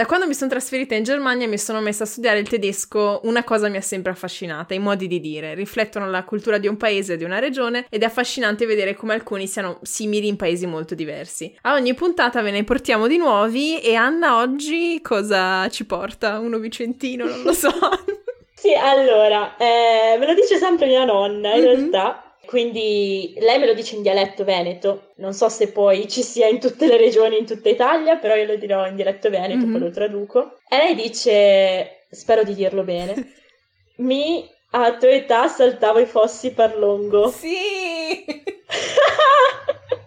Da 0.00 0.06
quando 0.06 0.26
mi 0.26 0.32
sono 0.32 0.48
trasferita 0.48 0.94
in 0.94 1.02
Germania 1.02 1.44
e 1.44 1.48
mi 1.50 1.58
sono 1.58 1.78
messa 1.82 2.04
a 2.04 2.06
studiare 2.06 2.38
il 2.38 2.48
tedesco, 2.48 3.20
una 3.24 3.44
cosa 3.44 3.68
mi 3.68 3.76
ha 3.76 3.82
sempre 3.82 4.10
affascinata, 4.10 4.72
i 4.72 4.78
modi 4.78 5.06
di 5.06 5.20
dire. 5.20 5.52
Riflettono 5.52 6.08
la 6.08 6.24
cultura 6.24 6.56
di 6.56 6.66
un 6.66 6.78
paese 6.78 7.18
di 7.18 7.24
una 7.24 7.38
regione 7.38 7.84
ed 7.90 8.00
è 8.00 8.06
affascinante 8.06 8.64
vedere 8.64 8.94
come 8.94 9.12
alcuni 9.12 9.46
siano 9.46 9.78
simili 9.82 10.26
in 10.26 10.36
paesi 10.36 10.66
molto 10.66 10.94
diversi. 10.94 11.54
A 11.64 11.74
ogni 11.74 11.92
puntata 11.92 12.40
ve 12.40 12.50
ne 12.50 12.64
portiamo 12.64 13.08
di 13.08 13.18
nuovi 13.18 13.78
e 13.78 13.94
Anna 13.94 14.38
oggi 14.38 15.02
cosa 15.02 15.68
ci 15.68 15.84
porta? 15.84 16.38
Uno 16.38 16.56
vicentino, 16.56 17.26
non 17.26 17.42
lo 17.42 17.52
so. 17.52 17.68
sì, 18.56 18.72
allora, 18.72 19.54
eh, 19.58 20.16
me 20.18 20.24
lo 20.24 20.32
dice 20.32 20.56
sempre 20.56 20.86
mia 20.86 21.04
nonna 21.04 21.52
in 21.52 21.60
mm-hmm. 21.60 21.74
realtà 21.74 22.29
quindi 22.50 23.32
lei 23.38 23.60
me 23.60 23.66
lo 23.66 23.74
dice 23.74 23.94
in 23.94 24.02
dialetto 24.02 24.42
veneto, 24.42 25.12
non 25.18 25.32
so 25.32 25.48
se 25.48 25.70
poi 25.70 26.08
ci 26.08 26.24
sia 26.24 26.48
in 26.48 26.58
tutte 26.58 26.88
le 26.88 26.96
regioni, 26.96 27.38
in 27.38 27.46
tutta 27.46 27.68
Italia, 27.68 28.16
però 28.16 28.34
io 28.34 28.44
lo 28.44 28.56
dirò 28.56 28.88
in 28.88 28.96
dialetto 28.96 29.30
veneto, 29.30 29.58
mm-hmm. 29.58 29.70
poi 29.70 29.80
lo 29.80 29.90
traduco. 29.90 30.58
E 30.68 30.76
lei 30.76 30.96
dice 30.96 32.06
spero 32.10 32.42
di 32.42 32.56
dirlo 32.56 32.82
bene, 32.82 33.34
mi 33.98 34.44
a 34.72 34.96
tua 34.96 35.10
età 35.10 35.46
saltavo 35.46 36.00
i 36.00 36.06
fossi 36.06 36.52
per 36.52 36.76
lungo. 36.76 37.28
Sì! 37.28 38.24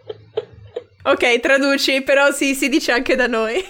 ok, 1.04 1.40
traduci, 1.40 2.02
però 2.04 2.32
sì, 2.32 2.54
si 2.54 2.70
dice 2.70 2.92
anche 2.92 3.16
da 3.16 3.28
noi. 3.28 3.56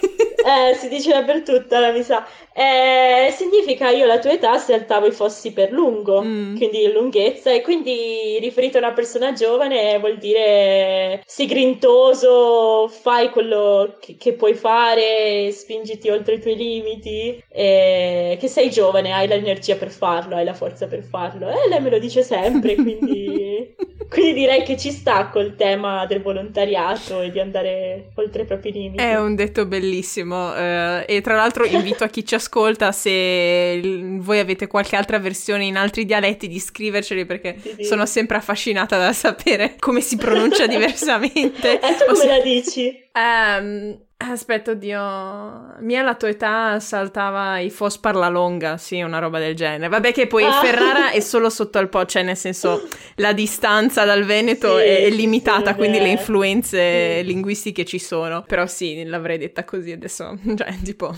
eh, 0.44 0.76
si 0.76 0.90
dice 0.90 1.12
dappertutto, 1.12 1.80
la 1.80 1.92
mi 1.92 2.04
sa. 2.04 2.26
Eh, 2.56 3.32
significa 3.32 3.90
io 3.90 4.04
alla 4.04 4.20
tua 4.20 4.34
età 4.34 4.60
saltavo 4.60 5.08
i 5.08 5.12
fossi 5.12 5.54
per 5.54 5.72
lungo, 5.72 6.22
mm. 6.22 6.56
quindi 6.56 6.92
lunghezza, 6.92 7.52
e 7.52 7.62
quindi 7.62 8.38
riferito 8.40 8.78
a 8.78 8.82
una 8.82 8.94
persona 8.94 9.34
giovane 9.34 9.98
vuol 9.98 10.18
dire 10.20 11.24
sii 11.26 11.48
grintoso, 11.48 12.88
fai 12.90 13.30
quello 13.32 13.98
che, 14.00 14.18
che 14.18 14.34
puoi 14.34 14.54
fare, 14.54 15.52
spingiti 15.52 16.10
oltre 16.10 16.36
i 16.36 16.40
tuoi 16.40 16.56
limiti, 16.56 17.44
eh, 17.50 18.38
che 18.40 18.48
sei 18.48 18.70
giovane, 18.70 19.12
hai 19.14 19.28
l'energia 19.28 19.76
per 19.76 19.90
farlo, 19.90 20.36
hai 20.36 20.46
la 20.46 20.54
forza 20.54 20.86
per 20.86 21.02
farlo. 21.04 21.50
E 21.50 21.70
lei 21.70 21.82
me 21.82 21.90
lo 21.90 21.98
dice 21.98 22.22
sempre, 22.22 22.76
quindi, 22.76 23.76
quindi 24.14 24.34
direi 24.34 24.64
che 24.64 24.78
ci 24.78 24.92
sta 24.92 25.30
col 25.30 25.56
tema 25.56 26.06
del 26.06 26.22
volontariato 26.22 27.22
e 27.22 27.32
di 27.32 27.40
andare 27.40 28.12
oltre 28.14 28.44
i 28.44 28.46
propri 28.46 28.72
limiti. 28.72 29.04
È 29.04 29.20
un 29.20 29.34
detto 29.34 29.66
bellissimo 29.66 30.56
eh, 30.56 31.04
e 31.08 31.22
tra 31.22 31.36
l'altro 31.36 31.66
invito 31.66 32.04
a 32.04 32.08
chi 32.08 32.24
ci 32.24 32.36
ascolta 32.36 32.92
se 32.92 33.82
voi 34.20 34.38
avete 34.38 34.68
qualche 34.68 34.96
altra 34.96 35.18
versione 35.18 35.66
in 35.66 35.78
altri 35.78 36.06
dialetti 36.06 36.48
di 36.48 36.60
scriverceli 36.60 37.26
perché 37.26 37.56
sì, 37.60 37.74
sì. 37.78 37.84
sono 37.86 38.06
sempre 38.06 38.38
affascinata 38.38 39.00
da 39.00 39.14
sapere 39.14 39.76
come 39.80 40.02
si 40.02 40.16
pronuncia 40.16 40.68
diversamente. 40.68 41.80
E 41.80 41.96
tu 41.98 42.06
come 42.14 42.26
la 42.28 42.40
dici? 42.40 42.94
Um, 43.14 43.98
Aspetta, 44.30 44.72
oddio. 44.72 45.76
Mia 45.80 46.00
alla 46.00 46.16
tua 46.16 46.30
età 46.30 46.80
saltava 46.80 47.60
i 47.60 47.70
Fos 47.70 47.98
parla 47.98 48.30
longa, 48.30 48.78
sì, 48.78 49.02
una 49.02 49.20
roba 49.20 49.40
del 49.40 49.56
genere. 49.56 49.90
Vabbè 49.90 50.14
che 50.14 50.28
poi 50.28 50.46
ah. 50.46 50.62
Ferrara 50.62 51.12
è 51.12 51.20
solo 51.20 51.50
sotto 51.50 51.78
al 51.78 51.90
Po, 51.90 52.06
cioè 52.06 52.24
nel 52.24 52.38
senso 52.38 52.88
la 53.16 53.34
distanza 53.34 54.06
dal 54.06 54.24
Veneto 54.24 54.78
sì, 54.78 54.84
è, 54.84 55.10
limitata, 55.10 55.72
sì, 55.72 55.78
quindi 55.78 56.00
le 56.00 56.10
influenze 56.10 57.18
sì. 57.18 57.26
linguistiche 57.26 57.84
ci 57.86 58.00
sono. 58.00 58.44
Però 58.44 58.66
sì, 58.66 59.04
l'avrei 59.04 59.38
detta 59.38 59.66
così 59.66 59.92
adesso, 59.92 60.38
cioè 60.56 60.74
tipo 60.84 61.14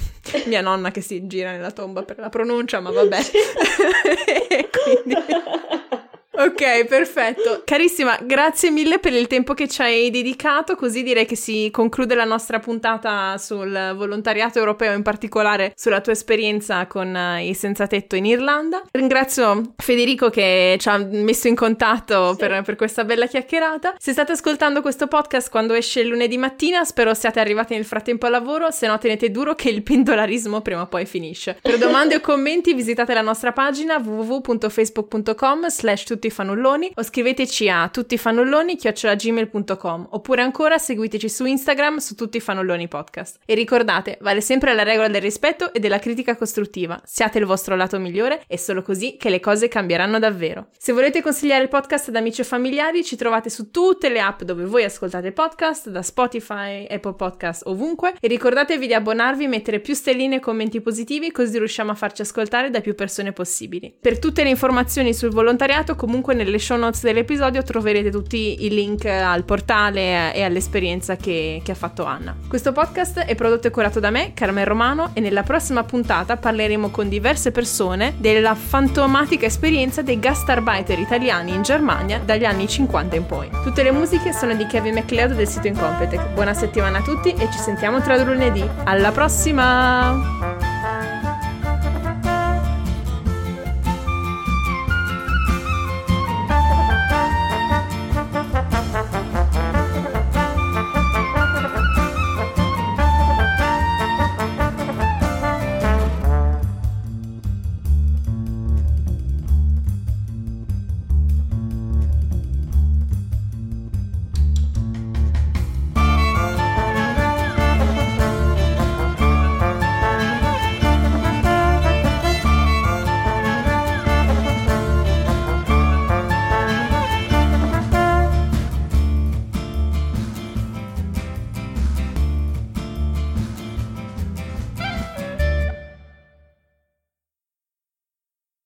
mia 0.46 0.62
nonna 0.62 0.89
che 0.91 1.02
si 1.02 1.28
gira 1.28 1.52
nella 1.52 1.72
tomba 1.72 2.04
per 2.04 2.18
la 2.18 2.30
pronuncia, 2.30 2.80
ma 2.80 2.89
vabbè. 2.89 3.18
quindi... 5.04 5.15
Ok, 6.38 6.86
perfetto. 6.86 7.62
Carissima, 7.63 8.17
grazie 8.21 8.69
mille 8.69 9.00
per 9.00 9.13
il 9.13 9.28
tempo 9.28 9.54
che 9.54 9.67
ci 9.67 9.82
hai 9.82 10.10
dedicato, 10.10 10.76
così 10.76 11.02
direi 11.02 11.26
che 11.26 11.36
si 11.36 11.69
conclude 11.71 12.13
la 12.13 12.26
nostra 12.26 12.60
puntata 12.60 13.38
sul 13.38 13.93
volontariato 13.95 14.60
europeo, 14.60 14.93
in 14.93 15.02
particolare 15.02 15.71
sulla 15.76 16.02
tua 16.02 16.12
esperienza 16.12 16.88
con 16.88 17.15
eh, 17.15 17.48
i 17.48 17.54
senza 17.54 17.88
tetto 17.88 18.15
in 18.15 18.26
Irlanda. 18.26 18.84
Ringrazio 18.91 19.74
Federico 19.78 20.30
che 20.30 20.76
ci 20.80 20.89
ha 20.89 20.98
messo 20.98 21.48
in 21.48 21.56
contatto 21.56 22.32
sì. 22.32 22.38
per, 22.38 22.62
per, 22.63 22.76
questa 22.76 23.06
bella 23.06 23.28
chiacchierata. 23.28 23.95
Se 23.98 24.12
state 24.12 24.34
ascoltando 24.34 24.82
questo 24.82 25.08
podcast 25.08 25.50
quando 25.50 25.74
esce 25.74 26.02
il 26.02 26.08
lunedì 26.08 26.38
mattina, 26.38 26.84
spero 26.84 27.13
siate 27.13 27.39
arrivati 27.39 27.76
nel 27.76 27.86
frattempo 27.86 28.26
al 28.26 28.34
lavoro, 28.34 28.71
se 28.71 28.88
no 28.88 28.98
tenete 28.98 29.32
duro 29.32 29.56
che 29.56 29.69
il 29.69 29.84
pendolarismo 29.84 30.62
prima 30.62 30.82
o 30.82 30.88
poi 30.88 31.06
finisce. 31.06 31.58
Per 31.62 31.78
domande 31.78 32.15
o 32.15 32.19
commenti 32.19 32.74
visitate 32.74 33.13
la 33.13 33.21
nostra 33.21 33.54
pagina 33.54 33.98
www.facebook.com 33.98 35.69
slash 35.69 36.04
tutti 36.04 36.25
tutti 36.26 36.30
fannulloni 36.30 36.92
o 36.96 37.04
scriveteci 37.04 37.70
a 37.70 37.88
tuttifannulloni-gmail.com 37.90 40.08
oppure 40.12 40.42
ancora 40.42 40.80
seguiteci 40.80 41.30
su 41.30 41.46
Instagram 41.46 41.98
su 41.98 42.16
tutti 42.16 42.40
fannulloni 42.40 42.88
podcast. 42.88 43.40
E 43.46 43.54
ricordate, 43.54 44.18
vale 44.22 44.42
sempre 44.42 44.74
la 44.74 44.82
regola 44.84 45.08
del 45.08 45.22
rispetto 45.22 45.72
e 45.74 45.80
della 45.80 46.00
critica 46.00 46.36
costruttiva. 46.36 47.00
Siate 47.04 47.38
il 47.38 47.46
vostro 47.46 47.76
lato 47.76 48.00
migliore, 48.00 48.42
è 48.48 48.56
solo 48.56 48.82
così 48.82 49.18
che 49.18 49.30
le 49.30 49.40
cose 49.40 49.68
cambieranno 49.68 50.18
davvero. 50.20 50.70
Se 50.78 50.94
volete 50.94 51.22
consigliare 51.22 51.64
il 51.64 51.70
podcast 51.70 52.10
ad 52.10 52.16
amici 52.16 52.42
o 52.42 52.44
familiari, 52.44 53.04
ci 53.04 53.16
trovate 53.16 53.50
su 53.50 53.70
tutte 53.70 54.10
le 54.10 54.20
app 54.20 54.42
dove 54.42 54.66
voi 54.66 54.84
ascoltate 54.84 55.32
podcast, 55.32 55.90
da 55.90 56.02
Spotify, 56.02 56.88
Apple 56.90 57.14
Podcast, 57.14 57.68
ovunque. 57.68 58.16
E 58.20 58.28
ricordatevi 58.28 58.88
di 58.88 58.94
abbonarvi, 58.94 59.48
mettere 59.48 59.80
più 59.80 59.94
stelline 59.94 60.38
e 60.38 60.40
commenti 60.40 60.82
positivi, 60.82 61.32
così 61.32 61.58
riusciamo 61.58 61.92
a 61.92 61.96
farci 61.96 62.24
ascoltare 62.24 62.72
da 62.72 62.82
più 62.82 62.96
persone 62.96 63.32
possibili. 63.32 63.96
Per 64.00 64.20
tutte 64.20 64.44
le 64.44 64.50
informazioni 64.50 65.14
sul 65.14 65.30
volontariato, 65.30 65.96
comunque 65.96 66.14
comunque 66.15 66.34
nelle 66.34 66.60
show 66.60 66.78
notes 66.78 67.01
dell'episodio 67.01 67.62
troverete 67.62 68.10
tutti 68.10 68.63
i 68.63 68.69
link 68.69 69.04
al 69.04 69.43
portale 69.43 70.34
e 70.34 70.43
all'esperienza 70.43 71.17
che, 71.17 71.62
che 71.62 71.71
ha 71.71 71.75
fatto 71.75 72.06
Anna. 72.06 72.34
Questo 72.47 72.71
podcast 72.71 73.19
è 73.19 73.36
prodotto 73.36 73.67
e 73.67 73.69
curato 73.71 73.99
da 73.99 74.12
me, 74.12 74.34
Carmen 74.34 74.63
Romano, 74.63 75.10
e 75.13 75.19
nella 75.19 75.43
prossima 75.43 75.84
puntata 75.84 76.38
parleremo 76.38 76.89
con 76.89 77.10
diverse 77.10 77.51
persone 77.51 78.13
della 78.17 78.56
fantomatica 78.56 79.45
esperienza 79.45 80.01
dei 80.01 80.17
gastarbeiter 80.17 80.99
italiani 80.99 81.54
in 81.54 81.63
Germania 81.63 82.19
dagli 82.19 82.45
anni 82.45 82.67
50 82.67 83.15
in 83.17 83.25
poi. 83.25 83.49
Tutte 83.63 83.84
le 83.84 83.91
musiche 83.91 84.32
sono 84.32 84.56
di 84.56 84.65
Kevin 84.67 84.93
MacLeod 84.93 85.34
del 85.34 85.47
sito 85.49 85.67
Incompetech. 85.67 86.30
Buona 86.30 86.54
settimana 86.54 86.99
a 86.99 87.01
tutti 87.01 87.34
e 87.34 87.49
ci 87.51 87.58
sentiamo 87.58 87.99
tra 87.99 88.15
lunedì. 88.23 88.65
Alla 88.86 89.12
prossima! 89.12 90.55